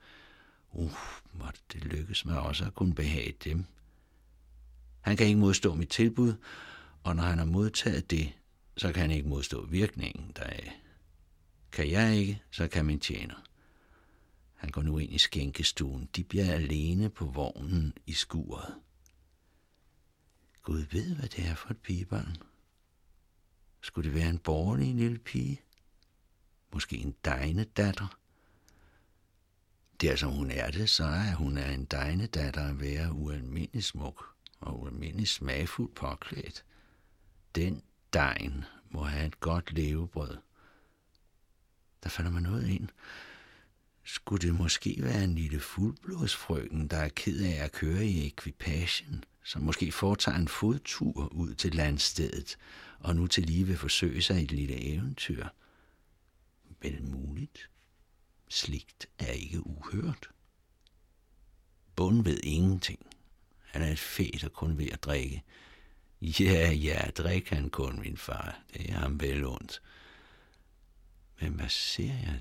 Uh, 0.70 0.92
måtte 1.32 1.60
det 1.72 1.84
lykkes 1.84 2.24
mig 2.24 2.40
også 2.40 2.64
at 2.64 2.74
kunne 2.74 2.94
behage 2.94 3.34
dem. 3.44 3.64
Han 5.08 5.16
kan 5.16 5.26
ikke 5.26 5.38
modstå 5.38 5.74
mit 5.74 5.88
tilbud, 5.88 6.34
og 7.02 7.16
når 7.16 7.22
han 7.22 7.38
har 7.38 7.44
modtaget 7.44 8.10
det, 8.10 8.32
så 8.76 8.92
kan 8.92 9.00
han 9.00 9.10
ikke 9.10 9.28
modstå 9.28 9.66
virkningen 9.66 10.32
deraf. 10.36 10.80
Kan 11.72 11.90
jeg 11.90 12.16
ikke, 12.16 12.42
så 12.50 12.68
kan 12.68 12.84
min 12.84 13.00
tjener. 13.00 13.34
Han 14.54 14.70
går 14.70 14.82
nu 14.82 14.98
ind 14.98 15.12
i 15.12 15.18
skænkestuen. 15.18 16.08
De 16.16 16.24
bliver 16.24 16.52
alene 16.52 17.08
på 17.08 17.24
vognen 17.24 17.92
i 18.06 18.12
skuret. 18.12 18.74
Gud 20.62 20.84
ved, 20.90 21.14
hvad 21.14 21.28
det 21.28 21.46
er 21.46 21.54
for 21.54 21.70
et 21.70 21.78
pigebarn. 21.78 22.36
Skulle 23.80 24.10
det 24.10 24.18
være 24.18 24.30
en 24.30 24.38
borgerlig 24.38 24.94
lille 24.94 25.18
pige? 25.18 25.60
Måske 26.72 26.96
en 26.96 27.14
dejne 27.24 27.64
datter? 27.64 28.18
Der 30.00 30.16
som 30.16 30.32
hun 30.32 30.50
er 30.50 30.70
det, 30.70 30.90
så 30.90 31.04
er 31.04 31.34
hun 31.34 31.58
er 31.58 31.70
en 31.70 31.84
dejne 31.84 32.26
datter 32.26 32.68
at 32.68 32.80
være 32.80 33.12
ualmindelig 33.12 33.84
smuk 33.84 34.37
og 34.60 34.80
ualmindelig 34.80 35.28
smagfuld 35.28 35.92
påklædt. 35.94 36.64
Den 37.54 37.82
dejen 38.12 38.64
må 38.90 39.02
have 39.02 39.26
et 39.26 39.40
godt 39.40 39.72
levebrød. 39.72 40.36
Der 42.02 42.08
falder 42.08 42.30
mig 42.30 42.42
noget 42.42 42.68
ind. 42.68 42.88
Skulle 44.04 44.48
det 44.48 44.54
måske 44.54 44.96
være 45.00 45.24
en 45.24 45.34
lille 45.34 45.60
fuldblodsfrøken, 45.60 46.88
der 46.88 46.96
er 46.96 47.08
ked 47.08 47.44
af 47.44 47.64
at 47.64 47.72
køre 47.72 48.06
i 48.06 48.26
ekvipagen, 48.26 49.24
som 49.44 49.62
måske 49.62 49.92
foretager 49.92 50.38
en 50.38 50.48
fodtur 50.48 51.28
ud 51.32 51.54
til 51.54 51.74
landstedet, 51.74 52.58
og 52.98 53.16
nu 53.16 53.26
til 53.26 53.44
lige 53.44 53.64
vil 53.64 53.76
forsøge 53.76 54.22
sig 54.22 54.42
et 54.42 54.52
lille 54.52 54.80
eventyr? 54.94 55.46
Vel 56.82 57.02
muligt. 57.02 57.70
Sligt 58.48 59.06
er 59.18 59.32
ikke 59.32 59.66
uhørt. 59.66 60.30
Bund 61.96 62.24
ved 62.24 62.40
ingenting. 62.42 63.07
Han 63.70 63.82
er 63.82 63.92
et 63.92 63.98
fæ, 63.98 64.24
og 64.44 64.52
kun 64.52 64.78
ved 64.78 64.88
at 64.92 65.02
drikke. 65.02 65.42
Ja, 66.22 66.70
ja, 66.72 67.10
drik 67.18 67.48
han 67.48 67.70
kun, 67.70 68.00
min 68.00 68.16
far. 68.16 68.58
Det 68.74 68.90
er 68.90 68.94
ham 68.94 69.20
vel 69.20 69.46
ondt. 69.46 69.82
Men 71.40 71.52
hvad 71.52 71.68
ser 71.68 72.04
jeg? 72.04 72.40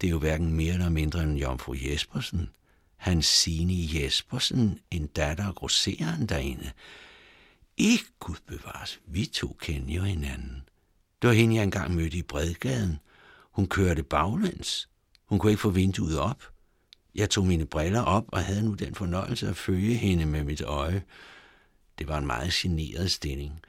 Det 0.00 0.06
er 0.06 0.10
jo 0.10 0.18
hverken 0.18 0.52
mere 0.52 0.72
eller 0.72 0.88
mindre 0.88 1.22
end 1.22 1.38
Jomfru 1.38 1.74
Jespersen. 1.74 2.50
Hans 2.96 3.26
Signe 3.26 3.74
Jespersen, 3.94 4.80
en 4.90 5.06
datter 5.06 5.44
af 5.44 5.54
grosseren 5.54 6.26
derinde. 6.26 6.70
Ikke 7.76 8.04
Gud 8.20 8.36
bevares, 8.46 9.00
vi 9.06 9.26
to 9.26 9.56
kender 9.60 9.94
jo 9.94 10.02
hinanden. 10.02 10.62
Det 11.22 11.28
var 11.28 11.34
hende, 11.34 11.54
jeg 11.54 11.62
engang 11.62 11.94
mødte 11.94 12.16
i 12.16 12.22
Bredgaden. 12.22 12.98
Hun 13.50 13.66
kørte 13.66 14.02
baglæns. 14.02 14.88
Hun 15.24 15.38
kunne 15.38 15.52
ikke 15.52 15.60
få 15.60 15.70
vinduet 15.70 16.18
op. 16.18 16.53
Jeg 17.14 17.30
tog 17.30 17.46
mine 17.46 17.66
briller 17.66 18.02
op 18.02 18.24
og 18.28 18.44
havde 18.44 18.64
nu 18.64 18.74
den 18.74 18.94
fornøjelse 18.94 19.48
at 19.48 19.56
følge 19.56 19.94
hende 19.94 20.26
med 20.26 20.44
mit 20.44 20.62
øje. 20.62 21.04
Det 21.98 22.08
var 22.08 22.18
en 22.18 22.26
meget 22.26 22.52
generet 22.52 23.10
stilling. 23.10 23.60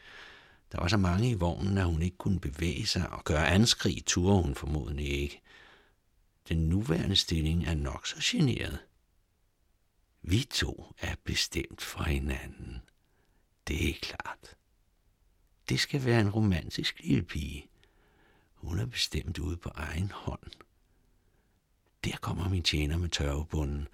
Der 0.72 0.80
var 0.80 0.88
så 0.88 0.98
mange 0.98 1.30
i 1.30 1.34
vognen, 1.34 1.78
at 1.78 1.86
hun 1.86 2.02
ikke 2.02 2.18
kunne 2.18 2.40
bevæge 2.40 2.86
sig 2.86 3.10
og 3.10 3.24
gøre 3.24 3.48
anskrig, 3.48 4.06
turde 4.06 4.44
hun 4.44 4.56
formodentlig 4.56 5.08
ikke. 5.08 5.42
Den 6.50 6.58
nuværende 6.58 7.16
stilling 7.16 7.66
er 7.66 7.76
nok 7.76 8.08
så 8.08 8.16
generet. 8.22 8.80
Vi 10.22 10.44
to 10.44 10.94
er 10.98 11.16
bestemt 11.24 11.82
for 11.82 12.04
hinanden. 12.04 12.82
Det 13.68 13.90
er 13.90 13.94
klart. 14.02 14.56
Det 15.70 15.80
skal 15.80 16.06
være 16.06 16.22
en 16.22 16.30
romantisk 16.30 17.00
lille 17.00 17.24
pige. 17.24 17.68
Hun 18.54 18.80
er 18.80 18.86
bestemt 18.86 19.40
ude 19.40 19.58
på 19.58 19.70
egen 19.76 20.12
hånd. 20.12 20.52
Der 22.06 22.18
kommer 22.18 22.50
min 22.50 22.64
tjener 22.64 22.98
med 22.98 23.10
tørvebunden. 23.10 23.88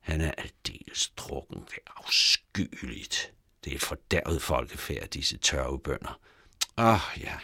Han 0.00 0.20
er 0.20 0.30
aldeles 0.30 1.08
drukken. 1.16 1.60
Det 1.60 1.78
er 1.86 2.02
afskyeligt. 2.04 3.32
Det 3.64 3.70
er 3.70 3.74
et 3.76 3.82
fordærvet 3.82 4.42
folkefærd, 4.42 5.08
disse 5.08 5.36
tørvebønder. 5.36 6.20
Åh, 6.78 6.94
oh, 6.94 7.20
ja. 7.20 7.38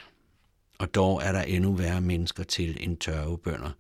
Og 0.78 0.95
dog 0.95 1.23
er 1.23 1.33
der 1.33 1.42
endnu 1.42 1.73
værre 1.73 2.00
mennesker 2.00 2.45
til 2.45 2.85
end 2.85 2.99
tørvebønder. 2.99 3.71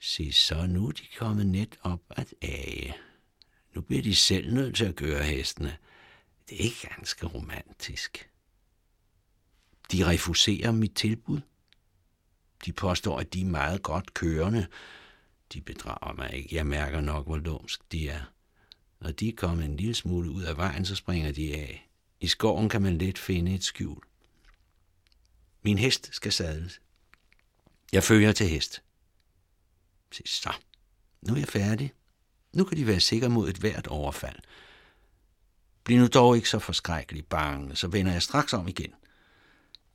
Se, 0.00 0.32
så 0.32 0.66
nu 0.66 0.88
er 0.88 0.92
de 0.92 1.06
kommet 1.16 1.46
net 1.46 1.78
op 1.82 2.02
at 2.10 2.34
age. 2.42 2.94
Nu 3.74 3.80
bliver 3.80 4.02
de 4.02 4.16
selv 4.16 4.54
nødt 4.54 4.76
til 4.76 4.84
at 4.84 4.96
gøre 4.96 5.22
hestene. 5.22 5.76
Det 6.48 6.60
er 6.60 6.64
ikke 6.64 6.88
ganske 6.96 7.26
romantisk. 7.26 8.30
De 9.92 10.06
refuserer 10.06 10.72
mit 10.72 10.94
tilbud. 10.94 11.40
De 12.64 12.72
påstår, 12.72 13.18
at 13.18 13.34
de 13.34 13.40
er 13.40 13.44
meget 13.44 13.82
godt 13.82 14.14
kørende. 14.14 14.66
De 15.52 15.60
bedrager 15.60 16.14
mig 16.14 16.34
ikke. 16.34 16.56
Jeg 16.56 16.66
mærker 16.66 17.00
nok, 17.00 17.26
hvor 17.26 17.36
lumsk 17.36 17.92
de 17.92 18.08
er. 18.08 18.22
Når 19.00 19.10
de 19.10 19.28
er 19.28 19.32
kommet 19.36 19.64
en 19.64 19.76
lille 19.76 19.94
smule 19.94 20.30
ud 20.30 20.42
af 20.42 20.56
vejen, 20.56 20.84
så 20.84 20.94
springer 20.94 21.32
de 21.32 21.54
af. 21.54 21.88
I 22.20 22.26
skoven 22.26 22.68
kan 22.68 22.82
man 22.82 22.98
let 22.98 23.18
finde 23.18 23.54
et 23.54 23.64
skjul. 23.64 24.02
Min 25.62 25.78
hest 25.78 26.08
skal 26.12 26.32
sadles. 26.32 26.80
Jeg 27.92 28.02
følger 28.02 28.32
til 28.32 28.48
hest. 28.48 28.82
Se, 30.12 30.22
så, 30.26 30.52
nu 31.22 31.34
er 31.34 31.38
jeg 31.38 31.48
færdig. 31.48 31.92
Nu 32.52 32.64
kan 32.64 32.78
de 32.78 32.86
være 32.86 33.00
sikre 33.00 33.28
mod 33.28 33.48
et 33.48 33.56
hvert 33.56 33.86
overfald. 33.86 34.38
Bliv 35.84 35.98
nu 35.98 36.06
dog 36.06 36.36
ikke 36.36 36.48
så 36.48 36.58
forskrækkelig 36.58 37.26
bange, 37.26 37.76
så 37.76 37.88
vender 37.88 38.12
jeg 38.12 38.22
straks 38.22 38.52
om 38.52 38.68
igen. 38.68 38.94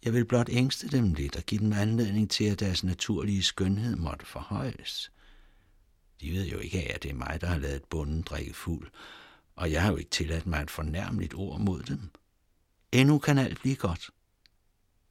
Jeg 0.06 0.14
vil 0.14 0.26
blot 0.26 0.50
ængste 0.50 0.88
dem 0.88 1.14
lidt 1.14 1.36
og 1.36 1.44
give 1.44 1.62
dem 1.62 1.74
anledning 1.74 2.30
til, 2.30 2.44
at 2.44 2.60
deres 2.60 2.84
naturlige 2.84 3.44
skønhed 3.44 3.96
måtte 3.96 4.26
forhøjes. 4.26 5.12
De 6.22 6.32
ved 6.32 6.48
jo 6.48 6.58
ikke 6.58 6.80
af, 6.80 6.92
at 6.96 7.04
det 7.04 7.12
er 7.12 7.16
mig, 7.16 7.38
der 7.42 7.48
har 7.48 7.58
lavet 7.58 7.84
bunden 7.84 8.22
drikke 8.22 8.54
fuld, 8.54 8.90
og 9.56 9.72
jeg 9.72 9.82
har 9.82 9.92
jo 9.92 9.98
ikke 9.98 10.10
tilladt 10.10 10.46
mig 10.46 10.62
et 10.62 10.72
fornærmeligt 10.72 11.34
ord 11.34 11.60
mod 11.60 11.84
dem. 11.84 12.10
Endnu 12.92 13.20
kan 13.20 13.38
alt 13.38 13.62
blive 13.62 13.76
godt. 13.76 14.10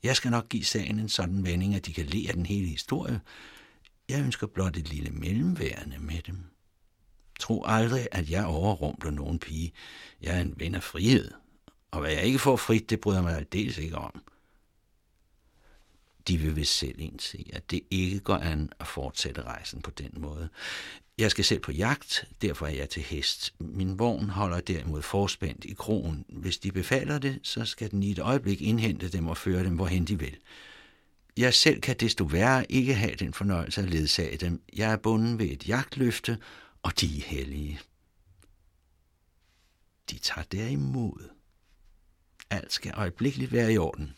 Jeg 0.02 0.16
skal 0.16 0.30
nok 0.30 0.48
give 0.48 0.64
sagen 0.64 0.98
en 0.98 1.08
sådan 1.08 1.44
vending, 1.44 1.74
at 1.74 1.86
de 1.86 1.92
kan 1.92 2.06
lære 2.06 2.32
den 2.32 2.46
hele 2.46 2.66
historie. 2.66 3.20
Jeg 4.08 4.20
ønsker 4.20 4.46
blot 4.46 4.76
et 4.76 4.88
lille 4.88 5.10
mellemværende 5.10 5.98
med 5.98 6.22
dem. 6.22 6.38
Tro 7.40 7.64
aldrig, 7.66 8.08
at 8.12 8.30
jeg 8.30 8.46
overrumpler 8.46 9.10
nogen 9.10 9.38
pige. 9.38 9.72
Jeg 10.22 10.36
er 10.36 10.40
en 10.40 10.54
ven 10.56 10.74
af 10.74 10.82
frihed, 10.82 11.30
og 11.90 12.00
hvad 12.00 12.10
jeg 12.10 12.22
ikke 12.22 12.38
får 12.38 12.56
frit, 12.56 12.90
det 12.90 13.00
bryder 13.00 13.22
mig 13.22 13.36
aldeles 13.36 13.78
ikke 13.78 13.96
om 13.96 14.22
de 16.28 16.38
vil 16.38 16.56
vist 16.56 16.78
selv 16.78 17.00
indse, 17.00 17.50
at 17.52 17.70
det 17.70 17.80
ikke 17.90 18.20
går 18.20 18.36
an 18.36 18.70
at 18.80 18.86
fortsætte 18.86 19.42
rejsen 19.42 19.82
på 19.82 19.90
den 19.90 20.10
måde. 20.16 20.48
Jeg 21.18 21.30
skal 21.30 21.44
selv 21.44 21.60
på 21.60 21.72
jagt, 21.72 22.24
derfor 22.42 22.66
er 22.66 22.70
jeg 22.70 22.88
til 22.88 23.02
hest. 23.02 23.54
Min 23.58 23.98
vogn 23.98 24.30
holder 24.30 24.60
derimod 24.60 25.02
forspændt 25.02 25.64
i 25.64 25.72
krogen. 25.72 26.24
Hvis 26.28 26.58
de 26.58 26.72
befaler 26.72 27.18
det, 27.18 27.40
så 27.42 27.64
skal 27.64 27.90
den 27.90 28.02
i 28.02 28.10
et 28.10 28.18
øjeblik 28.18 28.62
indhente 28.62 29.08
dem 29.08 29.26
og 29.26 29.36
føre 29.36 29.64
dem, 29.64 29.74
hvorhen 29.74 30.04
de 30.04 30.18
vil. 30.18 30.36
Jeg 31.36 31.54
selv 31.54 31.80
kan 31.80 31.96
desto 32.00 32.24
værre 32.24 32.72
ikke 32.72 32.94
have 32.94 33.14
den 33.14 33.34
fornøjelse 33.34 33.80
at 33.82 33.90
ledsage 33.90 34.36
dem. 34.36 34.62
Jeg 34.76 34.92
er 34.92 34.96
bunden 34.96 35.38
ved 35.38 35.46
et 35.46 35.68
jagtløfte, 35.68 36.38
og 36.82 37.00
de 37.00 37.18
er 37.18 37.22
hellige. 37.22 37.80
De 40.10 40.18
tager 40.18 40.44
derimod. 40.44 41.28
Alt 42.50 42.72
skal 42.72 42.92
øjeblikkeligt 42.96 43.52
være 43.52 43.72
i 43.72 43.78
orden. 43.78 44.14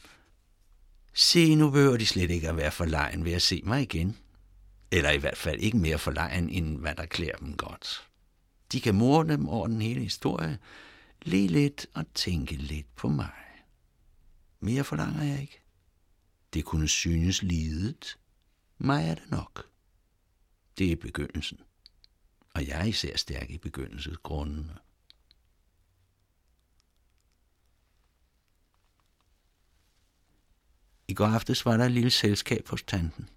Se, 1.13 1.55
nu 1.55 1.71
behøver 1.71 1.97
de 1.97 2.07
slet 2.07 2.31
ikke 2.31 2.49
at 2.49 2.57
være 2.57 2.73
forlegen 2.73 3.25
ved 3.25 3.33
at 3.33 3.43
se 3.43 3.63
mig 3.65 3.83
igen. 3.83 4.17
Eller 4.91 5.11
i 5.11 5.19
hvert 5.19 5.37
fald 5.37 5.61
ikke 5.61 5.77
mere 5.77 5.99
forlegen, 5.99 6.49
end 6.49 6.79
hvad 6.79 6.95
der 6.95 7.07
klæder 7.07 7.37
dem 7.37 7.57
godt. 7.57 8.09
De 8.73 8.81
kan 8.81 8.95
morde 8.95 9.33
dem 9.33 9.49
over 9.49 9.67
den 9.67 9.83
hele 9.83 10.01
historie, 10.01 10.59
lige 11.23 11.49
lidt 11.49 11.87
og 11.95 12.05
tænke 12.15 12.57
lidt 12.57 12.97
på 12.97 13.09
mig. 13.09 13.31
Mere 14.61 14.85
forlanger 14.85 15.23
jeg 15.23 15.41
ikke. 15.41 15.61
Det 16.55 16.65
kunne 16.65 16.89
synes 16.89 17.43
lidet. 17.43 18.19
Mig 18.79 19.09
er 19.09 19.15
det 19.15 19.31
nok. 19.31 19.67
Det 20.79 20.93
er 20.93 20.97
begyndelsen. 20.97 21.59
Og 22.55 22.67
jeg 22.67 22.81
er 22.81 22.85
især 22.85 23.17
stærk 23.17 23.51
i 23.51 23.59
begyndelsesgrundene. 23.59 24.77
I 31.11 31.15
går 31.15 31.27
aftes 31.27 31.65
var 31.65 31.77
der 31.77 31.85
et 31.85 31.91
lille 31.91 32.11
selskab 32.11 32.69
hos 32.69 32.83
tanten. 32.83 33.29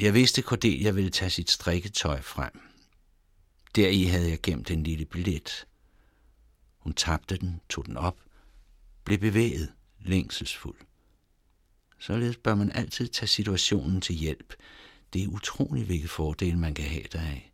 Jeg 0.00 0.14
vidste, 0.14 0.42
Cordelia 0.42 0.90
ville 0.90 1.10
tage 1.10 1.30
sit 1.30 1.50
strikketøj 1.50 2.20
frem. 2.22 2.60
Deri 3.74 4.04
havde 4.04 4.30
jeg 4.30 4.40
gemt 4.42 4.70
en 4.70 4.82
lille 4.82 5.04
billet. 5.04 5.66
Hun 6.78 6.92
tabte 6.92 7.36
den, 7.36 7.60
tog 7.68 7.86
den 7.86 7.96
op, 7.96 8.16
blev 9.04 9.18
bevæget, 9.18 9.72
længselsfuld. 10.00 10.76
Således 11.98 12.36
bør 12.36 12.54
man 12.54 12.72
altid 12.72 13.08
tage 13.08 13.28
situationen 13.28 14.00
til 14.00 14.14
hjælp. 14.14 14.54
Det 15.12 15.22
er 15.22 15.28
utroligt, 15.28 15.86
hvilke 15.86 16.08
fordele 16.08 16.58
man 16.58 16.74
kan 16.74 16.84
have 16.84 17.04
deraf. 17.12 17.50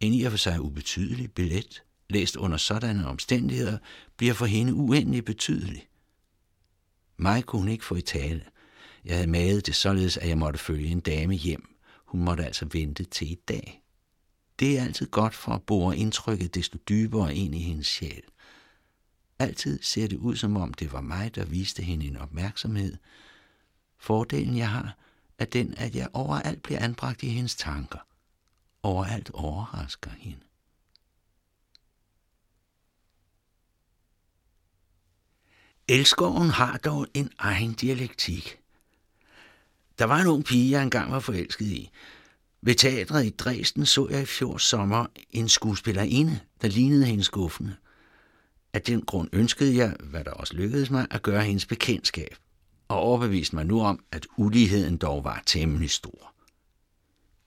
En 0.00 0.14
i 0.14 0.22
og 0.22 0.32
for 0.32 0.38
sig 0.38 0.60
ubetydelig 0.60 1.32
billet, 1.32 1.82
læst 2.10 2.36
under 2.36 2.56
sådanne 2.56 3.06
omstændigheder, 3.06 3.78
bliver 4.16 4.34
for 4.34 4.46
hende 4.46 4.74
uendelig 4.74 5.24
betydelig. 5.24 5.88
Mig 7.16 7.44
kunne 7.44 7.60
hun 7.60 7.68
ikke 7.68 7.84
få 7.84 7.94
i 7.94 8.00
tale. 8.00 8.44
Jeg 9.04 9.14
havde 9.14 9.30
maget 9.30 9.66
det 9.66 9.74
således, 9.74 10.16
at 10.16 10.28
jeg 10.28 10.38
måtte 10.38 10.58
følge 10.58 10.88
en 10.88 11.00
dame 11.00 11.34
hjem. 11.34 11.76
Hun 12.04 12.24
måtte 12.24 12.44
altså 12.44 12.66
vente 12.72 13.04
til 13.04 13.30
i 13.30 13.38
dag. 13.48 13.82
Det 14.58 14.78
er 14.78 14.82
altid 14.82 15.06
godt 15.06 15.34
for 15.34 15.52
at 15.52 15.62
bore 15.62 15.96
indtrykket 15.96 16.54
desto 16.54 16.78
dybere 16.88 17.34
ind 17.34 17.54
i 17.54 17.58
hendes 17.58 17.86
sjæl. 17.86 18.22
Altid 19.38 19.82
ser 19.82 20.06
det 20.06 20.16
ud, 20.16 20.36
som 20.36 20.56
om 20.56 20.74
det 20.74 20.92
var 20.92 21.00
mig, 21.00 21.34
der 21.34 21.44
viste 21.44 21.82
hende 21.82 22.06
en 22.06 22.16
opmærksomhed. 22.16 22.96
Fordelen, 23.98 24.56
jeg 24.56 24.70
har, 24.70 24.96
er 25.38 25.44
den, 25.44 25.74
at 25.76 25.94
jeg 25.94 26.08
overalt 26.12 26.62
bliver 26.62 26.80
anbragt 26.80 27.22
i 27.22 27.28
hendes 27.28 27.54
tanker. 27.54 27.98
Overalt 28.82 29.30
overrasker 29.30 30.10
hende. 30.10 30.40
Elskoven 35.88 36.50
har 36.50 36.76
dog 36.76 37.06
en 37.14 37.30
egen 37.38 37.72
dialektik. 37.72 38.58
Der 39.98 40.04
var 40.04 40.20
en 40.20 40.26
ung 40.26 40.44
pige, 40.44 40.70
jeg 40.70 40.82
engang 40.82 41.12
var 41.12 41.20
forelsket 41.20 41.66
i. 41.66 41.90
Ved 42.62 42.74
teatret 42.74 43.26
i 43.26 43.30
Dresden 43.30 43.86
så 43.86 44.08
jeg 44.10 44.22
i 44.22 44.26
fjor 44.26 44.58
sommer 44.58 45.06
en 45.30 45.48
skuespillerinde, 45.48 46.40
der 46.62 46.68
lignede 46.68 47.06
hendes 47.06 47.26
skuffende. 47.26 47.76
Af 48.72 48.82
den 48.82 49.02
grund 49.02 49.28
ønskede 49.32 49.76
jeg, 49.76 49.96
hvad 50.00 50.24
der 50.24 50.30
også 50.30 50.54
lykkedes 50.54 50.90
mig, 50.90 51.06
at 51.10 51.22
gøre 51.22 51.44
hendes 51.44 51.66
bekendtskab, 51.66 52.36
og 52.88 52.96
overbeviste 52.96 53.56
mig 53.56 53.66
nu 53.66 53.80
om, 53.80 54.04
at 54.12 54.26
uligheden 54.36 54.96
dog 54.96 55.24
var 55.24 55.42
temmelig 55.46 55.90
stor. 55.90 56.34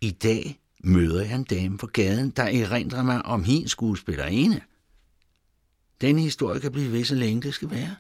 I 0.02 0.12
dag 0.12 0.60
møder 0.84 1.22
jeg 1.26 1.36
en 1.36 1.44
dame 1.44 1.78
på 1.78 1.88
gaden, 1.88 2.30
der 2.30 2.44
erindrer 2.44 3.04
mig 3.04 3.26
om 3.26 3.44
hendes 3.44 3.72
skuespillerinde. 3.72 4.62
Den 6.02 6.20
historie 6.20 6.60
kan 6.60 6.72
blive 6.72 6.92
ved, 6.92 7.06
så 7.06 7.16
længe 7.16 7.42
det 7.42 7.54
skal 7.54 7.72
være. 7.72 7.96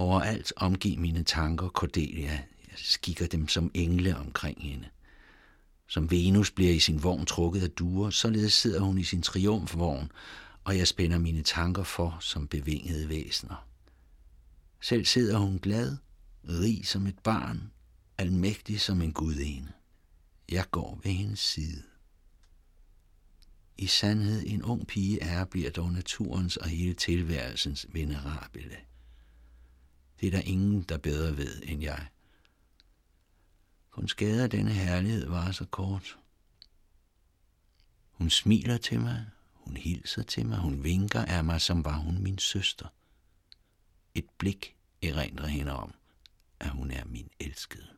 Overalt 0.00 0.52
omgiv 0.56 0.98
mine 0.98 1.22
tanker 1.22 1.68
Cordelia. 1.68 2.30
Jeg 2.68 2.76
skikker 2.76 3.26
dem 3.26 3.48
som 3.48 3.70
engle 3.74 4.16
omkring 4.16 4.62
hende. 4.62 4.88
Som 5.88 6.10
Venus 6.10 6.50
bliver 6.50 6.72
i 6.72 6.78
sin 6.78 7.02
vogn 7.02 7.26
trukket 7.26 7.62
af 7.62 7.70
duer, 7.70 8.10
således 8.10 8.52
sidder 8.52 8.80
hun 8.80 8.98
i 8.98 9.04
sin 9.04 9.22
triumfvogn, 9.22 10.12
og 10.64 10.78
jeg 10.78 10.88
spænder 10.88 11.18
mine 11.18 11.42
tanker 11.42 11.82
for 11.82 12.16
som 12.20 12.48
bevingede 12.48 13.08
væsener. 13.08 13.66
Selv 14.80 15.04
sidder 15.04 15.38
hun 15.38 15.58
glad, 15.58 15.96
rig 16.48 16.86
som 16.86 17.06
et 17.06 17.18
barn, 17.18 17.70
almægtig 18.18 18.80
som 18.80 19.02
en 19.02 19.12
gudinde. 19.12 19.72
Jeg 20.48 20.70
går 20.70 21.00
ved 21.04 21.12
hendes 21.12 21.40
side. 21.40 21.82
I 23.78 23.86
sandhed 23.86 24.42
en 24.46 24.62
ung 24.62 24.86
pige 24.86 25.22
er, 25.22 25.44
bliver 25.44 25.70
dog 25.70 25.92
naturens 25.92 26.56
og 26.56 26.68
hele 26.68 26.94
tilværelsens 26.94 27.86
venerabile. 27.92 28.76
Det 30.20 30.26
er 30.26 30.30
der 30.30 30.40
ingen, 30.40 30.82
der 30.82 30.98
bedre 30.98 31.36
ved 31.36 31.62
end 31.62 31.82
jeg. 31.82 32.06
Kun 33.90 34.08
skader 34.08 34.46
denne 34.46 34.72
herlighed 34.72 35.28
var 35.28 35.52
så 35.52 35.64
kort. 35.64 36.18
Hun 38.10 38.30
smiler 38.30 38.78
til 38.78 39.00
mig, 39.00 39.26
hun 39.52 39.76
hilser 39.76 40.22
til 40.22 40.46
mig, 40.46 40.58
hun 40.58 40.84
vinker 40.84 41.24
af 41.24 41.44
mig, 41.44 41.60
som 41.60 41.84
var 41.84 41.96
hun 41.96 42.22
min 42.22 42.38
søster. 42.38 42.88
Et 44.14 44.26
blik 44.38 44.76
erindrer 45.02 45.46
hende 45.46 45.72
om, 45.72 45.94
at 46.60 46.70
hun 46.70 46.90
er 46.90 47.04
min 47.04 47.30
elskede. 47.40 47.88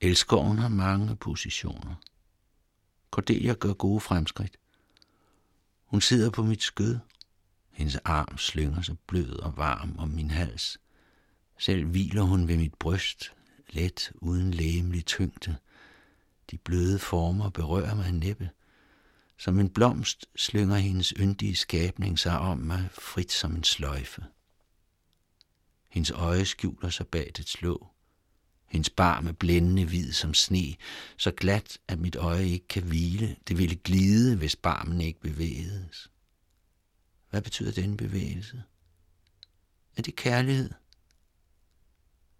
Elskoven 0.00 0.58
har 0.58 0.68
mange 0.68 1.16
positioner. 1.16 1.94
Cordelia 3.10 3.54
gør 3.54 3.72
gode 3.72 4.00
fremskridt. 4.00 4.56
Hun 5.94 6.00
sidder 6.00 6.30
på 6.30 6.42
mit 6.42 6.62
skød. 6.62 6.98
Hendes 7.70 7.96
arm 7.96 8.38
slynger 8.38 8.82
sig 8.82 8.98
blød 8.98 9.36
og 9.36 9.56
varm 9.56 9.98
om 9.98 10.08
min 10.08 10.30
hals. 10.30 10.78
Selv 11.58 11.84
hviler 11.84 12.22
hun 12.22 12.48
ved 12.48 12.56
mit 12.56 12.74
bryst, 12.74 13.32
let 13.70 14.12
uden 14.14 14.50
lægemlig 14.50 15.06
tyngde. 15.06 15.56
De 16.50 16.58
bløde 16.58 16.98
former 16.98 17.50
berører 17.50 17.94
mig 17.94 18.12
næppe. 18.12 18.50
Som 19.38 19.58
en 19.58 19.70
blomst 19.70 20.26
slynger 20.36 20.76
hendes 20.76 21.14
yndige 21.16 21.56
skabning 21.56 22.18
sig 22.18 22.38
om 22.38 22.58
mig 22.58 22.88
frit 22.92 23.32
som 23.32 23.56
en 23.56 23.64
sløjfe. 23.64 24.24
Hendes 25.88 26.10
øje 26.10 26.44
skjuler 26.44 26.90
sig 26.90 27.06
bag 27.06 27.32
det 27.36 27.48
slå. 27.48 27.88
Hendes 28.74 28.90
barm 28.90 29.26
er 29.26 29.32
blændende 29.32 29.84
hvid 29.84 30.12
som 30.12 30.34
sne, 30.34 30.74
så 31.16 31.30
glat, 31.30 31.78
at 31.88 31.98
mit 31.98 32.16
øje 32.16 32.48
ikke 32.48 32.68
kan 32.68 32.82
hvile. 32.82 33.36
Det 33.48 33.58
ville 33.58 33.76
glide, 33.76 34.36
hvis 34.36 34.56
barmen 34.56 35.00
ikke 35.00 35.20
bevægedes. 35.20 36.10
Hvad 37.30 37.42
betyder 37.42 37.72
denne 37.72 37.96
bevægelse? 37.96 38.62
Er 39.96 40.02
det 40.02 40.16
kærlighed? 40.16 40.70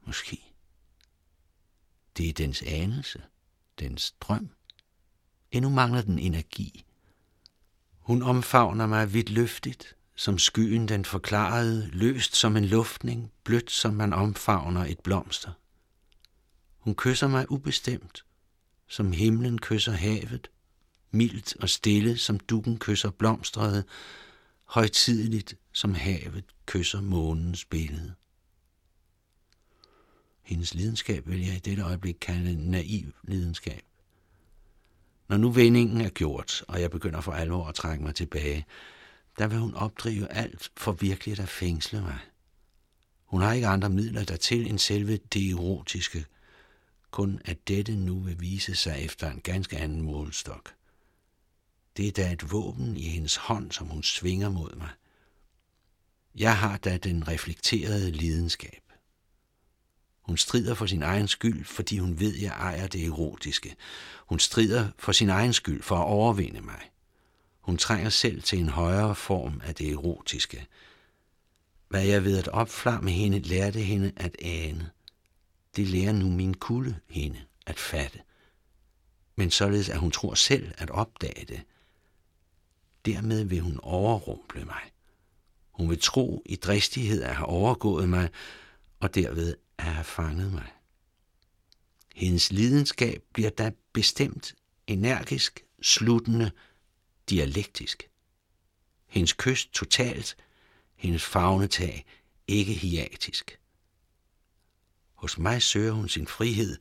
Måske. 0.07 0.40
Det 2.16 2.29
er 2.29 2.33
dens 2.33 2.62
anelse, 2.62 3.23
dens 3.79 4.14
drøm. 4.20 4.51
Endnu 5.51 5.70
mangler 5.70 6.03
den 6.03 6.18
energi. 6.18 6.85
Hun 7.99 8.23
omfavner 8.23 8.87
mig 8.87 9.12
vidt 9.12 9.31
løftigt, 9.31 9.97
som 10.14 10.38
skyen 10.38 10.88
den 10.88 11.05
forklarede, 11.05 11.87
løst 11.92 12.37
som 12.37 12.57
en 12.57 12.64
luftning, 12.64 13.33
blødt 13.44 13.70
som 13.70 13.94
man 13.94 14.12
omfavner 14.12 14.85
et 14.85 15.01
blomster. 15.01 15.53
Hun 16.85 16.94
kysser 16.94 17.29
mig 17.29 17.51
ubestemt, 17.51 18.25
som 18.88 19.12
himlen 19.12 19.59
kysser 19.59 19.92
havet, 19.92 20.51
mildt 21.11 21.57
og 21.61 21.68
stille, 21.68 22.18
som 22.18 22.38
dukken 22.38 22.79
kysser 22.79 23.11
blomstret, 23.11 23.85
højtideligt, 24.64 25.55
som 25.73 25.94
havet 25.94 26.44
kysser 26.66 27.01
månens 27.01 27.64
billede. 27.64 28.14
Hendes 30.42 30.75
lidenskab 30.75 31.29
vil 31.29 31.47
jeg 31.47 31.57
i 31.57 31.59
dette 31.59 31.83
øjeblik 31.83 32.16
kalde 32.20 32.70
naiv 32.70 33.12
lidenskab. 33.23 33.83
Når 35.29 35.37
nu 35.37 35.51
vendingen 35.51 36.01
er 36.01 36.11
gjort, 36.11 36.64
og 36.68 36.81
jeg 36.81 36.90
begynder 36.90 37.20
for 37.20 37.33
alvor 37.33 37.66
at 37.66 37.75
trække 37.75 38.05
mig 38.05 38.14
tilbage, 38.14 38.66
der 39.38 39.47
vil 39.47 39.59
hun 39.59 39.75
opdrive 39.75 40.33
alt 40.33 40.73
for 40.77 40.92
virkelig 40.92 41.40
at 41.40 41.49
fængsle 41.49 42.01
mig. 42.01 42.18
Hun 43.25 43.40
har 43.40 43.53
ikke 43.53 43.66
andre 43.66 43.90
midler 43.90 44.25
dertil 44.25 44.66
end 44.66 44.79
selve 44.79 45.16
det 45.16 45.51
erotiske, 45.51 46.27
kun 47.14 47.40
at 47.44 47.68
dette 47.68 47.96
nu 47.96 48.20
vil 48.20 48.40
vise 48.40 48.74
sig 48.74 49.05
efter 49.05 49.31
en 49.31 49.40
ganske 49.40 49.77
anden 49.77 50.03
målstok. 50.03 50.74
Det 51.96 52.09
er 52.09 52.12
da 52.12 52.33
et 52.33 52.53
våben 52.53 52.96
i 52.96 53.09
hendes 53.09 53.37
hånd, 53.37 53.72
som 53.72 53.87
hun 53.87 54.03
svinger 54.03 54.48
mod 54.48 54.77
mig. 54.77 54.88
Jeg 56.35 56.59
har 56.59 56.77
da 56.77 56.96
den 56.96 57.29
reflekterede 57.29 58.11
lidenskab. 58.11 58.83
Hun 60.20 60.37
strider 60.37 60.74
for 60.74 60.87
sin 60.87 61.03
egen 61.03 61.29
skyld, 61.29 61.64
fordi 61.64 61.98
hun 61.98 62.20
ved, 62.20 62.35
jeg 62.35 62.53
ejer 62.53 62.87
det 62.87 63.07
erotiske. 63.07 63.77
Hun 64.27 64.38
strider 64.38 64.88
for 64.98 65.12
sin 65.12 65.31
egen 65.31 65.53
skyld 65.53 65.83
for 65.83 65.96
at 65.96 66.07
overvinde 66.07 66.61
mig. 66.61 66.90
Hun 67.61 67.77
trænger 67.77 68.11
selv 68.11 68.42
til 68.42 68.59
en 68.59 68.68
højere 68.68 69.14
form 69.14 69.61
af 69.64 69.74
det 69.74 69.92
erotiske. 69.92 70.66
Hvad 71.88 72.05
jeg 72.05 72.24
ved 72.24 72.38
at 72.38 72.48
opflamme 72.48 73.11
hende, 73.11 73.38
lærte 73.38 73.81
hende 73.81 74.12
at 74.16 74.37
ane. 74.42 74.90
Det 75.77 75.87
lærer 75.87 76.13
nu 76.13 76.29
min 76.31 76.55
kulde 76.55 77.01
hende 77.09 77.45
at 77.67 77.79
fatte. 77.79 78.21
Men 79.37 79.51
således 79.51 79.89
at 79.89 79.99
hun 79.99 80.11
tror 80.11 80.35
selv 80.35 80.73
at 80.79 80.91
opdage 80.91 81.45
det. 81.45 81.63
Dermed 83.05 83.45
vil 83.45 83.61
hun 83.61 83.81
overrumple 83.83 84.65
mig. 84.65 84.83
Hun 85.71 85.91
vil 85.91 86.01
tro 86.01 86.43
i 86.47 86.57
dristighed 86.57 87.23
at 87.23 87.37
have 87.37 87.47
overgået 87.47 88.09
mig, 88.09 88.31
og 89.01 89.15
derved 89.15 89.57
at 89.79 89.85
have 89.85 90.05
fanget 90.05 90.53
mig. 90.53 90.73
Hendes 92.15 92.53
lidenskab 92.53 93.23
bliver 93.33 93.51
da 93.51 93.73
bestemt 93.93 94.55
energisk, 94.87 95.65
sluttende, 95.83 96.51
dialektisk. 97.31 98.11
Hendes 99.07 99.33
kyst 99.33 99.73
totalt, 99.73 100.37
hendes 100.97 101.25
fagnetag 101.25 102.05
ikke 102.49 102.73
hiatisk. 102.73 103.59
Hos 105.25 105.39
mig 105.39 105.63
søger 105.63 105.93
hun 105.93 106.09
sin 106.09 106.27
frihed, 106.27 106.77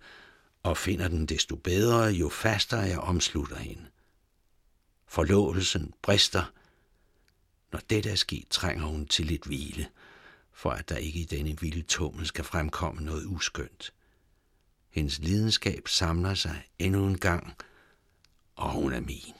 og 0.64 0.78
finder 0.78 1.08
den 1.08 1.26
desto 1.26 1.56
bedre, 1.56 2.04
jo 2.04 2.30
fastere 2.30 2.82
jeg 2.82 3.00
omslutter 3.00 3.56
hende. 3.56 3.86
Forlåelsen 5.08 5.94
brister. 6.02 6.54
Når 7.72 7.80
dette 7.90 8.10
er 8.10 8.16
sket, 8.16 8.48
trænger 8.50 8.86
hun 8.86 9.08
til 9.08 9.26
lidt 9.26 9.46
hvile, 9.46 9.88
for 10.52 10.70
at 10.70 10.90
der 10.90 10.96
ikke 10.96 11.20
i 11.20 11.24
denne 11.24 11.60
vilde 11.60 11.82
tummel 11.82 12.28
skal 12.28 12.44
fremkomme 12.44 13.02
noget 13.02 13.26
uskyndt. 13.26 13.94
Hendes 14.90 15.20
lidenskab 15.20 15.88
samler 15.88 16.34
sig 16.34 16.68
endnu 16.80 17.08
en 17.08 17.18
gang, 17.18 17.54
og 18.56 18.72
hun 18.72 18.94
er 18.94 19.02
min. 19.02 19.36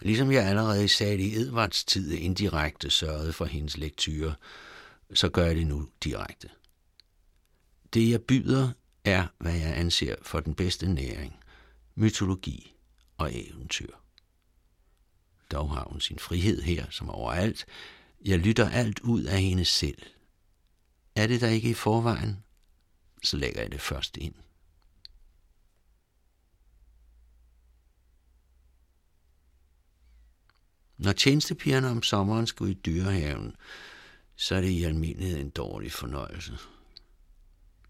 Ligesom 0.00 0.32
jeg 0.32 0.44
allerede 0.44 0.88
sagde 0.88 1.18
i 1.18 1.36
Edvards 1.36 1.84
tid 1.84 2.12
indirekte 2.12 2.90
sørgede 2.90 3.32
for 3.32 3.44
hendes 3.44 3.76
lektyre, 3.76 4.34
så 5.14 5.28
gør 5.28 5.46
jeg 5.46 5.56
det 5.56 5.66
nu 5.66 5.88
direkte. 6.04 6.50
Det 7.94 8.10
jeg 8.10 8.22
byder 8.22 8.72
er, 9.04 9.26
hvad 9.38 9.54
jeg 9.54 9.78
anser 9.78 10.14
for 10.22 10.40
den 10.40 10.54
bedste 10.54 10.88
næring, 10.88 11.36
mytologi 11.94 12.74
og 13.16 13.30
eventyr. 13.34 13.94
Dog 15.52 15.70
har 15.70 15.88
hun 15.90 16.00
sin 16.00 16.18
frihed 16.18 16.62
her, 16.62 16.90
som 16.90 17.10
overalt. 17.10 17.66
Jeg 18.24 18.38
lytter 18.38 18.70
alt 18.70 19.00
ud 19.00 19.22
af 19.22 19.42
hende 19.42 19.64
selv. 19.64 20.02
Er 21.14 21.26
det 21.26 21.40
der 21.40 21.48
ikke 21.48 21.70
i 21.70 21.74
forvejen, 21.74 22.44
så 23.22 23.36
lægger 23.36 23.60
jeg 23.60 23.72
det 23.72 23.80
først 23.80 24.16
ind. 24.16 24.34
Når 30.98 31.12
tjenestepigerne 31.12 31.88
om 31.88 32.02
sommeren 32.02 32.46
skulle 32.46 32.72
i 32.72 32.80
dyrehaven, 32.86 33.56
så 34.36 34.54
er 34.54 34.60
det 34.60 34.68
i 34.68 34.84
almindelighed 34.84 35.40
en 35.40 35.50
dårlig 35.50 35.92
fornøjelse. 35.92 36.58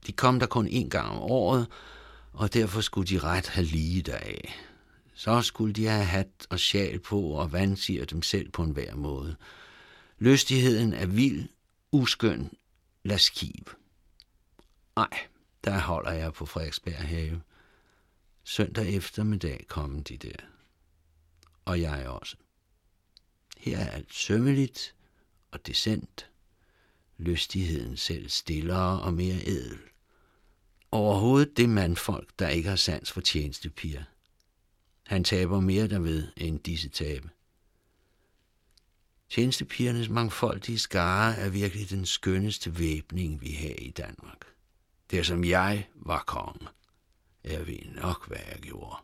De 0.07 0.13
kom 0.13 0.41
der 0.41 0.47
kun 0.47 0.67
en 0.67 0.91
gang 0.91 1.09
om 1.09 1.19
året, 1.19 1.67
og 2.33 2.55
derfor 2.55 2.81
skulle 2.81 3.09
de 3.09 3.19
ret 3.19 3.49
have 3.49 3.67
lige 3.67 4.03
deraf. 4.03 4.55
Så 5.15 5.43
skulle 5.43 5.75
de 5.75 5.87
have 5.87 6.05
hat 6.05 6.47
og 6.51 6.59
sjal 6.59 6.99
på 6.99 7.21
og 7.21 7.53
vandsiger 7.53 8.05
dem 8.05 8.23
selv 8.23 8.51
på 8.51 8.63
en 8.63 8.71
hver 8.71 8.95
måde. 8.95 9.37
Lystigheden 10.19 10.93
er 10.93 11.07
vild, 11.07 11.49
uskøn, 11.93 12.51
laskiv. 13.05 13.65
Nej, 14.97 15.27
der 15.65 15.79
holder 15.79 16.13
jeg 16.13 16.33
på 16.33 16.47
Frederiksberg 16.47 17.09
have. 17.09 17.43
Søndag 18.45 18.95
eftermiddag 18.95 19.65
kom 19.69 20.03
de 20.03 20.17
der. 20.17 20.37
Og 21.65 21.81
jeg 21.81 22.09
også. 22.09 22.37
Her 23.59 23.79
er 23.79 23.91
alt 23.91 24.15
sømmeligt 24.15 24.95
og 25.51 25.67
decent. 25.67 26.31
Lystigheden 27.19 27.97
selv 27.97 28.29
stillere 28.29 29.03
og 29.03 29.15
mere 29.15 29.49
edel. 29.49 29.79
Overhovedet 30.91 31.57
det 31.57 31.69
mandfolk, 31.69 32.31
der 32.39 32.49
ikke 32.49 32.69
har 32.69 32.77
sans 32.77 33.13
for 33.13 33.21
tjenestepiger. 33.21 34.03
Han 35.07 35.25
taber 35.25 35.61
mere 35.61 35.89
derved 35.89 36.29
end 36.37 36.61
disse 36.61 36.89
tabe. 36.89 37.31
Tjenestepigernes 39.31 40.09
mangfoldige 40.09 40.79
skare 40.79 41.37
er 41.37 41.49
virkelig 41.49 41.91
den 41.91 42.07
skønneste 42.07 42.79
væbning, 42.79 43.41
vi 43.41 43.51
har 43.53 43.75
i 43.79 43.91
Danmark. 43.91 44.45
Det 45.11 45.19
er 45.19 45.23
som 45.23 45.45
jeg 45.45 45.89
var 45.95 46.25
konge. 46.27 46.69
Jeg 47.45 47.67
ved 47.67 47.79
nok, 47.95 48.29
hvad 48.29 48.39
jeg 48.53 48.59
gjorde. 48.63 48.97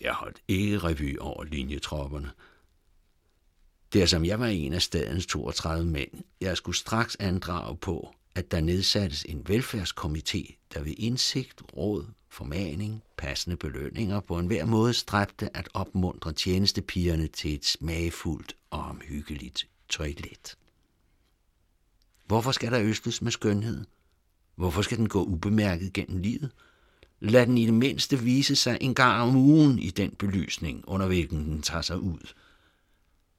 Jeg 0.00 0.12
holdt 0.12 0.42
ikke 0.48 0.78
revy 0.78 1.18
over 1.18 1.44
linjetropperne. 1.44 2.30
Der 3.92 4.06
som 4.06 4.24
jeg 4.24 4.40
var 4.40 4.46
en 4.46 4.72
af 4.72 4.82
stadens 4.82 5.26
32 5.26 5.86
mænd. 5.86 6.10
Jeg 6.40 6.56
skulle 6.56 6.76
straks 6.76 7.16
andrage 7.20 7.76
på, 7.76 8.14
at 8.34 8.50
der 8.50 8.60
nedsattes 8.60 9.24
en 9.28 9.46
velfærdskomité, 9.48 10.54
der 10.74 10.82
ved 10.82 10.94
indsigt, 10.98 11.62
råd, 11.76 12.06
formaning, 12.28 13.02
passende 13.16 13.56
belønninger 13.56 14.20
på 14.20 14.38
enhver 14.38 14.64
måde 14.64 14.94
stræbte 14.94 15.56
at 15.56 15.68
opmuntre 15.74 16.32
tjenestepigerne 16.32 17.26
til 17.26 17.54
et 17.54 17.64
smagfuldt 17.64 18.56
og 18.70 18.80
omhyggeligt 18.80 19.68
toilet. 19.88 20.56
Hvorfor 22.26 22.52
skal 22.52 22.72
der 22.72 22.80
østes 22.80 23.22
med 23.22 23.32
skønhed? 23.32 23.84
Hvorfor 24.54 24.82
skal 24.82 24.98
den 24.98 25.08
gå 25.08 25.24
ubemærket 25.24 25.92
gennem 25.92 26.18
livet? 26.18 26.50
Lad 27.20 27.46
den 27.46 27.58
i 27.58 27.66
det 27.66 27.74
mindste 27.74 28.18
vise 28.18 28.56
sig 28.56 28.78
en 28.80 28.94
gang 28.94 29.22
om 29.22 29.36
ugen 29.36 29.78
i 29.78 29.90
den 29.90 30.10
belysning, 30.10 30.84
under 30.86 31.06
hvilken 31.06 31.44
den 31.44 31.62
tager 31.62 31.82
sig 31.82 32.00
ud. 32.00 32.32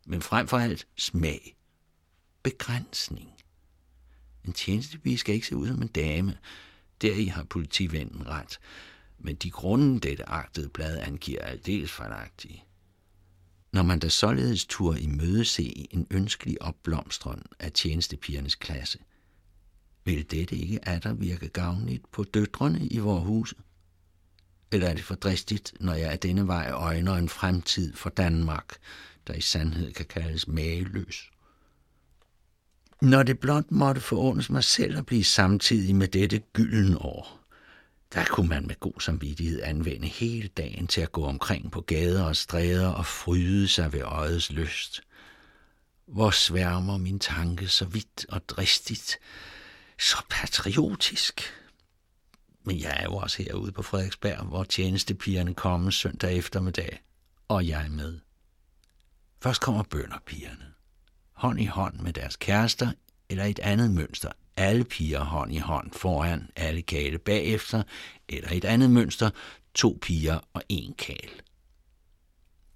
Men 0.05 0.21
frem 0.21 0.47
for 0.47 0.57
alt 0.57 0.87
smag. 0.97 1.57
Begrænsning. 2.43 3.29
En 4.45 4.53
tjenestepige 4.53 5.17
skal 5.17 5.35
ikke 5.35 5.47
se 5.47 5.55
ud 5.55 5.67
som 5.67 5.81
en 5.81 5.87
dame. 5.87 6.37
Deri 7.01 7.25
har 7.25 7.43
politivennen 7.43 8.27
ret. 8.27 8.59
Men 9.19 9.35
de 9.35 9.51
grunde, 9.51 9.99
dette 9.99 10.29
agtede 10.29 10.69
blad 10.69 10.97
angiver, 10.97 11.41
er 11.41 11.45
aldeles 11.45 11.91
fejlagtige. 11.91 12.63
Når 13.73 13.83
man 13.83 13.99
da 13.99 14.09
således 14.09 14.65
tur 14.65 14.95
i 14.95 15.07
møde 15.07 15.45
se 15.45 15.87
en 15.91 16.07
ønskelig 16.09 16.61
opblomstron 16.61 17.43
af 17.59 17.71
tjenestepigernes 17.71 18.55
klasse, 18.55 18.99
vil 20.05 20.31
dette 20.31 20.55
ikke 20.55 20.87
atter 20.89 21.13
virke 21.13 21.49
gavnligt 21.49 22.11
på 22.11 22.23
døtrene 22.23 22.87
i 22.87 22.97
vores 22.97 23.25
huse? 23.25 23.55
Eller 24.71 24.87
er 24.87 24.93
det 24.93 25.03
for 25.03 25.15
dristigt, 25.15 25.73
når 25.79 25.93
jeg 25.93 26.11
af 26.11 26.19
denne 26.19 26.47
vej 26.47 26.71
øjner 26.71 27.15
en 27.15 27.29
fremtid 27.29 27.93
for 27.95 28.09
Danmark, 28.09 28.77
der 29.27 29.33
i 29.33 29.41
sandhed 29.41 29.93
kan 29.93 30.05
kaldes 30.05 30.47
mageløs? 30.47 31.31
Når 33.01 33.23
det 33.23 33.39
blot 33.39 33.71
måtte 33.71 34.01
forundes 34.01 34.49
mig 34.49 34.63
selv 34.63 34.97
at 34.97 35.05
blive 35.05 35.23
samtidig 35.23 35.95
med 35.95 36.07
dette 36.07 36.39
gylden 36.53 36.97
år, 36.99 37.39
der 38.13 38.25
kunne 38.25 38.49
man 38.49 38.67
med 38.67 38.79
god 38.79 38.99
samvittighed 38.99 39.61
anvende 39.63 40.07
hele 40.07 40.47
dagen 40.47 40.87
til 40.87 41.01
at 41.01 41.11
gå 41.11 41.25
omkring 41.25 41.71
på 41.71 41.81
gader 41.81 42.23
og 42.23 42.35
stræder 42.35 42.87
og 42.87 43.05
fryde 43.05 43.67
sig 43.67 43.93
ved 43.93 44.01
øjets 44.01 44.51
lyst. 44.51 45.01
Hvor 46.07 46.29
sværmer 46.29 46.97
min 46.97 47.19
tanke 47.19 47.67
så 47.67 47.85
vidt 47.85 48.25
og 48.29 48.49
dristigt, 48.49 49.19
så 49.99 50.17
patriotisk. 50.29 51.41
Men 52.63 52.79
jeg 52.79 52.97
er 52.99 53.03
jo 53.03 53.15
også 53.15 53.43
herude 53.43 53.71
på 53.71 53.81
Frederiksberg, 53.81 54.45
hvor 54.45 54.63
tjenestepigerne 54.63 55.53
kommer 55.53 55.91
søndag 55.91 56.37
eftermiddag, 56.37 57.03
og 57.47 57.67
jeg 57.67 57.85
er 57.85 57.89
med. 57.89 58.19
Først 59.41 59.61
kommer 59.61 59.83
bønderpigerne. 59.83 60.65
Hånd 61.31 61.59
i 61.59 61.65
hånd 61.65 61.99
med 61.99 62.13
deres 62.13 62.35
kærester, 62.35 62.91
eller 63.29 63.43
et 63.43 63.59
andet 63.59 63.91
mønster. 63.91 64.31
Alle 64.57 64.83
piger 64.83 65.23
hånd 65.23 65.53
i 65.53 65.57
hånd 65.57 65.91
foran, 65.91 66.49
alle 66.55 66.81
kale 66.81 67.17
bagefter, 67.17 67.83
eller 68.29 68.49
et 68.51 68.65
andet 68.65 68.91
mønster, 68.91 69.29
to 69.73 69.99
piger 70.01 70.39
og 70.53 70.63
en 70.69 70.93
kal. 70.93 71.29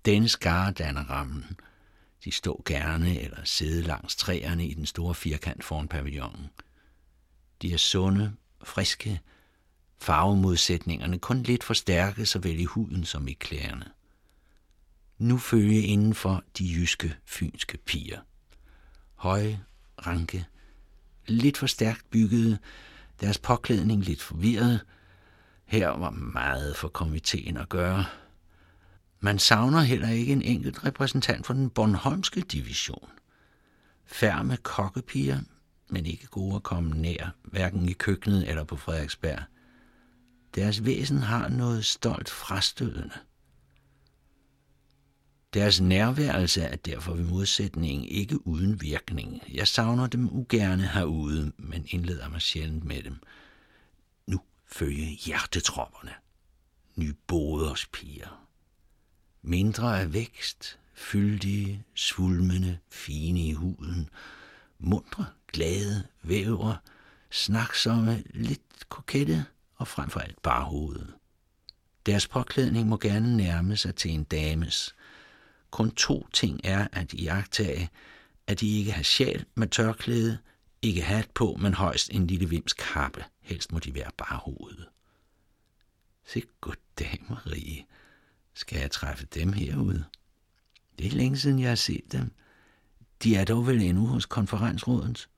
Denne 0.05 0.29
skare 0.29 0.71
danner 0.71 1.03
rammen. 1.03 1.59
De 2.23 2.31
står 2.31 2.61
gerne 2.65 3.19
eller 3.19 3.43
sidder 3.43 3.87
langs 3.87 4.15
træerne 4.15 4.67
i 4.67 4.73
den 4.73 4.85
store 4.85 5.15
firkant 5.15 5.63
foran 5.63 5.87
pavillonen. 5.87 6.49
De 7.61 7.73
er 7.73 7.77
sunde, 7.77 8.35
friske, 8.63 9.21
farvemodsætningerne 10.05 11.19
kun 11.19 11.43
lidt 11.43 11.63
forstærket 11.63 12.27
såvel 12.27 12.59
i 12.59 12.65
huden 12.65 13.05
som 13.05 13.27
i 13.27 13.33
klæderne. 13.33 13.85
Nu 15.17 15.37
følge 15.37 15.81
indenfor 15.81 16.43
de 16.57 16.73
jyske, 16.73 17.15
fynske 17.25 17.77
piger. 17.77 18.19
Høje, 19.15 19.63
ranke, 20.07 20.45
lidt 21.27 21.57
for 21.57 21.67
stærkt 21.67 22.09
byggede, 22.09 22.57
deres 23.21 23.37
påklædning 23.37 24.03
lidt 24.03 24.21
forvirret. 24.21 24.79
Her 25.65 25.89
var 25.89 26.09
meget 26.09 26.75
for 26.75 26.87
komiteen 26.87 27.57
at 27.57 27.69
gøre. 27.69 28.05
Man 29.19 29.39
savner 29.39 29.81
heller 29.81 30.09
ikke 30.09 30.33
en 30.33 30.41
enkelt 30.41 30.85
repræsentant 30.85 31.45
for 31.45 31.53
den 31.53 31.69
Bornholmske 31.69 32.41
division. 32.41 33.09
Færme 34.05 34.57
kokkepiger, 34.57 35.39
men 35.87 36.05
ikke 36.05 36.27
gode 36.27 36.55
at 36.55 36.63
komme 36.63 36.95
nær, 36.95 37.35
hverken 37.43 37.89
i 37.89 37.93
køkkenet 37.93 38.49
eller 38.49 38.63
på 38.63 38.75
Frederiksberg. 38.75 39.43
Deres 40.55 40.85
væsen 40.85 41.17
har 41.17 41.49
noget 41.49 41.85
stolt 41.85 42.29
frastødende. 42.29 43.13
Deres 45.53 45.81
nærværelse 45.81 46.61
er 46.61 46.75
derfor 46.75 47.13
ved 47.13 47.23
modsætning 47.23 48.11
ikke 48.11 48.47
uden 48.47 48.81
virkning. 48.81 49.41
Jeg 49.53 49.67
savner 49.67 50.07
dem 50.07 50.29
ugerne 50.31 50.87
herude, 50.87 51.51
men 51.57 51.85
indleder 51.89 52.29
mig 52.29 52.41
sjældent 52.41 52.83
med 52.83 53.03
dem. 53.03 53.15
Nu 54.27 54.41
følge 54.65 55.05
hjertetropperne. 55.05 56.11
Nyboders 56.95 57.85
piger. 57.85 58.47
Mindre 59.41 60.01
af 60.01 60.13
vækst, 60.13 60.79
fyldige, 60.93 61.83
svulmende, 61.95 62.77
fine 62.89 63.39
i 63.39 63.53
huden, 63.53 64.09
mundre, 64.79 65.25
glade, 65.47 66.07
vævre, 66.23 66.77
snaksomme, 67.31 68.23
lidt 68.33 68.89
kokette 68.89 69.45
og 69.75 69.87
frem 69.87 70.09
for 70.09 70.19
alt 70.19 70.41
bare 70.41 70.63
hovedet. 70.63 71.13
Deres 72.05 72.27
påklædning 72.27 72.87
må 72.87 72.97
gerne 72.97 73.37
nærme 73.37 73.77
sig 73.77 73.95
til 73.95 74.11
en 74.11 74.23
dames. 74.23 74.95
Kun 75.71 75.91
to 75.91 76.27
ting 76.33 76.61
er 76.63 76.87
at 76.91 77.13
iagtage, 77.13 77.89
at 78.47 78.59
de 78.59 78.77
ikke 78.77 78.91
har 78.91 79.03
sjæl 79.03 79.45
med 79.55 79.67
tørklæde, 79.67 80.37
ikke 80.81 81.01
hat 81.01 81.29
på, 81.29 81.57
men 81.59 81.73
højst 81.73 82.09
en 82.09 82.27
lille 82.27 82.49
vims 82.49 82.73
kappe. 82.73 83.25
Helst 83.41 83.71
må 83.71 83.79
de 83.79 83.95
være 83.95 84.11
bare 84.17 84.37
hovedet. 84.37 84.85
Se, 86.25 86.43
goddag, 86.61 87.23
Marie. 87.29 87.85
Skal 88.53 88.79
jeg 88.79 88.91
træffe 88.91 89.25
dem 89.25 89.53
herude? 89.53 90.05
Det 90.97 91.07
er 91.07 91.11
længe 91.11 91.37
siden, 91.37 91.59
jeg 91.59 91.69
har 91.69 91.75
set 91.75 92.11
dem. 92.11 92.31
De 93.23 93.35
er 93.35 93.45
dog 93.45 93.67
vel 93.67 93.81
endnu 93.81 94.07
hos 94.07 94.25
konferensrådens? 94.25 95.29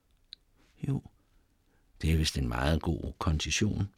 Jo, 0.88 1.02
det 2.02 2.12
er 2.12 2.16
vist 2.16 2.38
en 2.38 2.48
meget 2.48 2.82
god 2.82 3.12
kondition. 3.18 3.88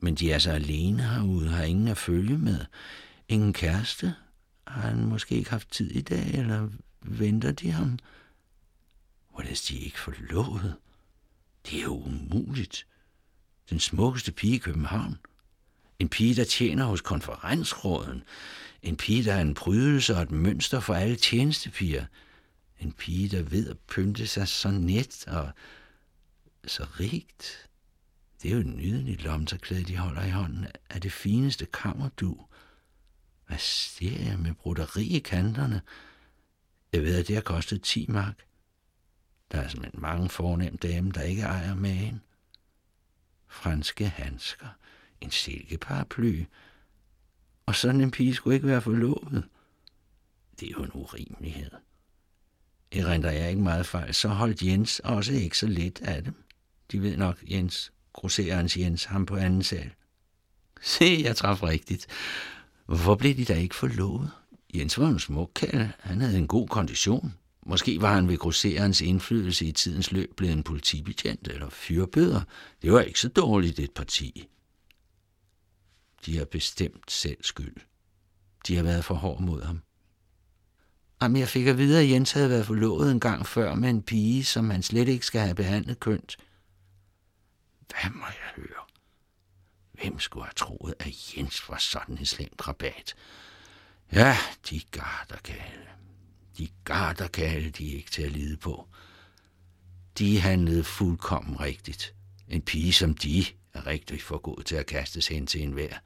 Men 0.00 0.14
de 0.14 0.32
er 0.32 0.38
så 0.38 0.50
alene 0.50 1.02
herude, 1.02 1.48
har 1.48 1.62
ingen 1.64 1.88
at 1.88 1.98
følge 1.98 2.38
med. 2.38 2.64
Ingen 3.28 3.52
kæreste? 3.52 4.14
Har 4.66 4.80
han 4.80 5.04
måske 5.04 5.34
ikke 5.34 5.50
haft 5.50 5.70
tid 5.70 5.90
i 5.90 6.00
dag, 6.00 6.34
eller 6.34 6.68
venter 7.00 7.52
de 7.52 7.70
ham? 7.70 7.98
Hvordan 9.30 9.56
de 9.68 9.78
ikke 9.78 10.00
forlovet? 10.00 10.74
Det 11.66 11.78
er 11.78 11.82
jo 11.82 11.96
umuligt. 11.96 12.86
Den 13.70 13.80
smukkeste 13.80 14.32
pige 14.32 14.54
i 14.54 14.58
København. 14.58 15.18
En 15.98 16.08
pige, 16.08 16.34
der 16.34 16.44
tjener 16.44 16.84
hos 16.84 17.00
konferensråden. 17.00 18.22
En 18.82 18.96
pige, 18.96 19.24
der 19.24 19.34
er 19.34 19.40
en 19.40 19.54
prydelse 19.54 20.16
og 20.16 20.22
et 20.22 20.30
mønster 20.30 20.80
for 20.80 20.94
alle 20.94 21.16
tjenestepiger. 21.16 22.06
En 22.80 22.92
pige, 22.92 23.28
der 23.28 23.42
ved 23.42 23.70
at 23.70 23.78
pynte 23.78 24.26
sig 24.26 24.48
så 24.48 24.70
net 24.70 25.28
og 25.28 25.50
så 26.66 26.86
rigt. 27.00 27.65
Det 28.42 28.50
er 28.50 28.54
jo 28.54 28.60
et 28.60 28.66
nydeligt 28.66 29.22
lomterklæde, 29.22 29.84
de 29.84 29.96
holder 29.96 30.24
i 30.24 30.30
hånden 30.30 30.66
af 30.90 31.00
det 31.00 31.12
fineste 31.12 31.66
kammerdu. 31.66 32.46
Hvad 33.46 33.58
ser 33.58 34.22
jeg 34.22 34.38
med 34.38 34.54
broderi 34.54 35.06
i 35.06 35.18
kanterne? 35.18 35.82
Jeg 36.92 37.02
ved, 37.02 37.20
at 37.20 37.28
det 37.28 37.34
har 37.34 37.42
kostet 37.42 37.82
10 37.82 38.06
mark. 38.08 38.46
Der 39.52 39.60
er 39.60 39.68
simpelthen 39.68 40.00
mange 40.00 40.28
fornem 40.28 40.78
dame, 40.78 41.12
der 41.12 41.22
ikke 41.22 41.42
ejer 41.42 41.74
magen. 41.74 42.22
Franske 43.48 44.08
handsker, 44.08 44.68
en 45.20 45.30
silkeparaply, 45.30 46.44
og 47.66 47.74
sådan 47.74 48.00
en 48.00 48.10
pige 48.10 48.34
skulle 48.34 48.54
ikke 48.54 48.66
være 48.66 48.82
forlovet. 48.82 49.44
Det 50.60 50.68
er 50.68 50.72
jo 50.78 50.82
en 50.82 50.90
urimelighed. 50.94 51.70
renter 52.94 53.30
jeg 53.30 53.50
ikke 53.50 53.62
meget 53.62 53.86
fejl, 53.86 54.14
så 54.14 54.28
holdt 54.28 54.62
Jens 54.62 55.00
også 55.00 55.32
ikke 55.32 55.58
så 55.58 55.66
lidt 55.66 56.00
af 56.00 56.24
dem. 56.24 56.44
De 56.92 57.02
ved 57.02 57.16
nok, 57.16 57.38
Jens, 57.50 57.92
grosserens 58.16 58.76
Jens, 58.76 59.04
ham 59.04 59.26
på 59.26 59.36
anden 59.36 59.62
sal. 59.62 59.90
Se, 60.82 61.20
jeg 61.24 61.36
traf 61.36 61.62
rigtigt. 61.62 62.06
Hvorfor 62.86 63.14
blev 63.14 63.36
de 63.36 63.44
da 63.44 63.54
ikke 63.54 63.74
forlovet? 63.74 64.30
Jens 64.74 64.98
var 64.98 65.08
en 65.08 65.18
smuk 65.18 65.50
kald. 65.54 65.88
Han 66.00 66.20
havde 66.20 66.38
en 66.38 66.46
god 66.46 66.68
kondition. 66.68 67.34
Måske 67.66 68.00
var 68.00 68.14
han 68.14 68.28
ved 68.28 68.38
grosserens 68.38 69.00
indflydelse 69.00 69.66
i 69.66 69.72
tidens 69.72 70.12
løb 70.12 70.36
blevet 70.36 70.52
en 70.52 70.62
politibetjent 70.62 71.48
eller 71.48 71.70
fyrbøder. 71.70 72.40
Det 72.82 72.92
var 72.92 73.00
ikke 73.00 73.20
så 73.20 73.28
dårligt 73.28 73.78
et 73.78 73.90
parti. 73.90 74.48
De 76.26 76.38
har 76.38 76.44
bestemt 76.44 77.10
selv 77.10 77.38
skyld. 77.40 77.76
De 78.66 78.76
har 78.76 78.82
været 78.82 79.04
for 79.04 79.14
hård 79.14 79.40
mod 79.40 79.62
ham. 79.62 79.80
Jamen, 81.22 81.40
jeg 81.40 81.48
fik 81.48 81.66
at 81.66 81.78
vide, 81.78 82.00
at 82.00 82.10
Jens 82.10 82.32
havde 82.32 82.50
været 82.50 82.66
forlovet 82.66 83.12
en 83.12 83.20
gang 83.20 83.46
før 83.46 83.74
med 83.74 83.90
en 83.90 84.02
pige, 84.02 84.44
som 84.44 84.70
han 84.70 84.82
slet 84.82 85.08
ikke 85.08 85.26
skal 85.26 85.40
have 85.40 85.54
behandlet 85.54 86.00
kønt. 86.00 86.36
Hvad 87.90 88.10
må 88.10 88.26
jeg 88.26 88.52
høre? 88.56 88.84
Hvem 89.92 90.18
skulle 90.20 90.44
have 90.44 90.54
troet, 90.56 90.94
at 90.98 91.36
Jens 91.36 91.68
var 91.68 91.78
sådan 91.78 92.18
en 92.18 92.26
slem 92.26 92.50
krabat? 92.58 93.14
Ja, 94.12 94.36
de 94.70 94.80
garderkale. 94.90 95.86
De 96.58 96.68
garderkale, 96.84 97.70
de 97.70 97.92
er 97.92 97.96
ikke 97.96 98.10
til 98.10 98.22
at 98.22 98.32
lide 98.32 98.56
på. 98.56 98.88
De 100.18 100.40
handlede 100.40 100.84
fuldkommen 100.84 101.60
rigtigt. 101.60 102.14
En 102.48 102.62
pige 102.62 102.92
som 102.92 103.14
de 103.14 103.44
er 103.74 103.86
rigtig 103.86 104.22
for 104.22 104.38
god 104.38 104.62
til 104.62 104.76
at 104.76 104.86
kastes 104.86 105.28
hen 105.28 105.46
til 105.46 105.62
enhver. 105.62 105.98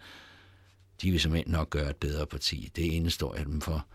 De 1.03 1.11
vil 1.11 1.21
som 1.21 1.37
nok 1.47 1.71
gøre 1.71 1.91
et 1.91 1.97
bedre 1.97 2.27
parti. 2.27 2.73
Det 2.77 2.97
ene 2.97 3.11
står 3.11 3.37
jeg 3.37 3.47
dem 3.47 3.61
for. 3.61 3.87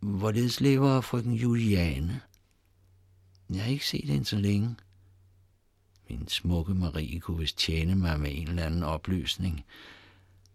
Hvorledes 0.00 0.60
lever 0.60 1.00
frøken 1.00 1.32
Juliane? 1.32 2.20
Jeg 3.50 3.62
har 3.62 3.70
ikke 3.70 3.86
set 3.86 4.08
hende 4.08 4.24
så 4.24 4.36
længe. 4.36 4.76
Min 6.08 6.28
smukke 6.28 6.74
Marie 6.74 7.20
kunne 7.20 7.38
vist 7.38 7.58
tjene 7.58 7.94
mig 7.94 8.20
med 8.20 8.30
en 8.34 8.48
eller 8.48 8.64
anden 8.64 8.82
oplysning. 8.82 9.64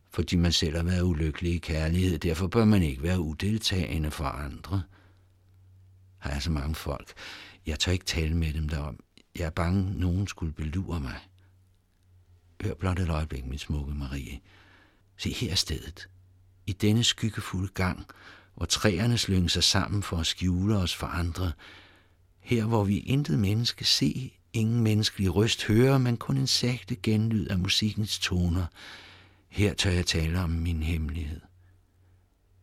Fordi 0.09 0.35
man 0.35 0.51
selv 0.51 0.75
har 0.75 0.83
været 0.83 1.01
ulykkelig 1.01 1.53
i 1.53 1.57
kærlighed, 1.57 2.19
derfor 2.19 2.47
bør 2.47 2.65
man 2.65 2.83
ikke 2.83 3.03
være 3.03 3.19
udeltagende 3.19 4.11
for 4.11 4.25
andre. 4.25 4.83
Har 6.17 6.31
jeg 6.31 6.41
så 6.41 6.51
mange 6.51 6.75
folk. 6.75 7.13
Jeg 7.65 7.79
tør 7.79 7.91
ikke 7.91 8.05
tale 8.05 8.37
med 8.37 8.53
dem 8.53 8.69
derom. 8.69 8.99
Jeg 9.35 9.45
er 9.45 9.49
bange, 9.49 9.99
nogen 9.99 10.27
skulle 10.27 10.53
belure 10.53 10.99
mig. 10.99 11.19
Hør 12.61 12.73
blot 12.73 12.99
et 12.99 13.09
øjeblik, 13.09 13.45
min 13.45 13.59
smukke 13.59 13.93
Marie. 13.93 14.39
Se 15.17 15.33
her 15.33 15.55
stedet. 15.55 16.09
I 16.65 16.71
denne 16.71 17.03
skyggefulde 17.03 17.67
gang, 17.73 18.05
hvor 18.55 18.65
træerne 18.65 19.17
slynger 19.17 19.49
sig 19.49 19.63
sammen 19.63 20.03
for 20.03 20.17
at 20.17 20.25
skjule 20.25 20.77
os 20.77 20.95
for 20.95 21.07
andre. 21.07 21.51
Her, 22.39 22.65
hvor 22.65 22.83
vi 22.83 22.97
intet 22.97 23.39
menneske 23.39 23.85
se, 23.85 24.38
ingen 24.53 24.83
menneskelig 24.83 25.35
røst 25.35 25.67
høre, 25.67 25.99
men 25.99 26.17
kun 26.17 26.37
en 26.37 26.47
sagte 26.47 26.95
genlyd 26.95 27.47
af 27.47 27.59
musikkens 27.59 28.19
toner. 28.19 28.65
Her 29.47 29.73
tør 29.73 29.91
jeg 29.91 30.05
tale 30.05 30.39
om 30.39 30.49
min 30.49 30.83
hemmelighed. 30.83 31.41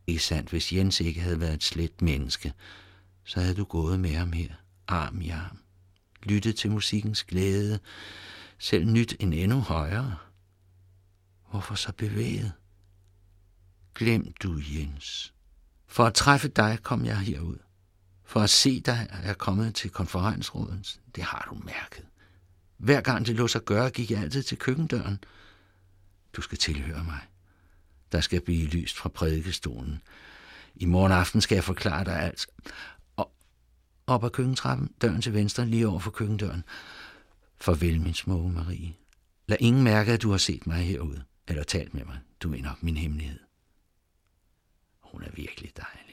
Ikke 0.06 0.22
sandt, 0.22 0.50
hvis 0.50 0.72
Jens 0.72 1.00
ikke 1.00 1.20
havde 1.20 1.40
været 1.40 1.54
et 1.54 1.64
slet 1.64 2.02
menneske, 2.02 2.52
så 3.24 3.40
havde 3.40 3.54
du 3.54 3.64
gået 3.64 4.00
med 4.00 4.14
ham 4.14 4.32
her, 4.32 4.54
arm 4.88 5.20
i 5.20 5.28
arm. 5.28 5.58
Lyttet 6.22 6.56
til 6.56 6.70
musikkens 6.70 7.24
glæde, 7.24 7.78
selv 8.58 8.86
nyt 8.86 9.16
en 9.20 9.32
endnu 9.32 9.60
højere. 9.60 10.16
Hvorfor 11.50 11.74
så 11.74 11.92
bevæget? 11.92 12.52
Glem 13.94 14.32
du, 14.42 14.60
Jens. 14.74 15.34
For 15.86 16.04
at 16.04 16.14
træffe 16.14 16.48
dig 16.48 16.78
kom 16.82 17.04
jeg 17.04 17.20
herud. 17.20 17.65
For 18.26 18.40
at 18.40 18.50
se 18.50 18.80
dig 18.80 19.06
er 19.10 19.34
kommet 19.34 19.74
til 19.74 19.90
konferensrådet. 19.90 21.00
Det 21.14 21.24
har 21.24 21.48
du 21.50 21.64
mærket. 21.64 22.06
Hver 22.76 23.00
gang 23.00 23.26
det 23.26 23.34
lå 23.34 23.48
sig 23.48 23.64
gøre, 23.64 23.90
gik 23.90 24.10
jeg 24.10 24.20
altid 24.20 24.42
til 24.42 24.58
køkkendøren. 24.58 25.18
Du 26.32 26.40
skal 26.40 26.58
tilhøre 26.58 27.04
mig. 27.04 27.20
Der 28.12 28.20
skal 28.20 28.40
blive 28.40 28.66
lyst 28.66 28.96
fra 28.96 29.08
prædikestolen. 29.08 30.02
I 30.74 30.84
morgen 30.84 31.12
aften 31.12 31.40
skal 31.40 31.56
jeg 31.56 31.64
forklare 31.64 32.04
dig 32.04 32.22
alt. 32.22 32.46
Og 33.16 33.32
op 34.06 34.24
ad 34.24 34.30
køkkentrappen, 34.30 34.90
døren 35.02 35.22
til 35.22 35.34
venstre, 35.34 35.66
lige 35.66 35.88
over 35.88 35.98
for 35.98 36.10
køkkendøren. 36.10 36.64
Farvel, 37.60 38.00
min 38.00 38.14
smukke 38.14 38.48
Marie. 38.48 38.94
Lad 39.46 39.56
ingen 39.60 39.82
mærke, 39.82 40.12
at 40.12 40.22
du 40.22 40.30
har 40.30 40.38
set 40.38 40.66
mig 40.66 40.76
herude, 40.76 41.24
eller 41.48 41.62
talt 41.62 41.94
med 41.94 42.04
mig. 42.04 42.18
Du 42.40 42.54
er 42.54 42.62
nok 42.62 42.82
min 42.82 42.96
hemmelighed. 42.96 43.40
Hun 45.00 45.22
er 45.22 45.30
virkelig 45.30 45.72
dejlig. 45.76 46.05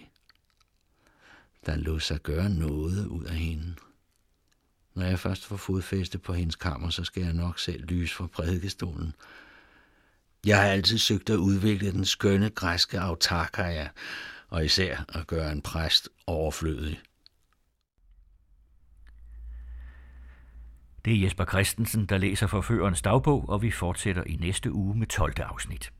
Der 1.65 1.75
lå 1.75 1.99
sig 1.99 2.19
gøre 2.19 2.49
noget 2.49 3.05
ud 3.05 3.23
af 3.23 3.35
hende. 3.35 3.75
Når 4.95 5.05
jeg 5.05 5.19
først 5.19 5.45
får 5.45 5.57
fodfæste 5.57 6.17
på 6.17 6.33
hendes 6.33 6.55
kammer, 6.55 6.89
så 6.89 7.03
skal 7.03 7.23
jeg 7.23 7.33
nok 7.33 7.59
selv 7.59 7.85
lys 7.85 8.13
fra 8.13 8.27
prædikestolen. 8.27 9.15
Jeg 10.45 10.61
har 10.61 10.67
altid 10.67 10.97
søgt 10.97 11.29
at 11.29 11.35
udvikle 11.35 11.91
den 11.91 12.05
skønne 12.05 12.49
græske 12.49 12.99
autarkaja, 12.99 13.89
og 14.49 14.65
især 14.65 15.05
at 15.09 15.27
gøre 15.27 15.51
en 15.51 15.61
præst 15.61 16.09
overflødig. 16.27 17.01
Det 21.05 21.13
er 21.13 21.21
Jesper 21.23 21.45
Christensen, 21.45 22.05
der 22.05 22.17
læser 22.17 22.47
forførerens 22.47 23.01
dagbog, 23.01 23.49
og 23.49 23.61
vi 23.61 23.71
fortsætter 23.71 24.23
i 24.23 24.35
næste 24.35 24.71
uge 24.71 24.97
med 24.97 25.07
12. 25.07 25.33
afsnit. 25.41 25.91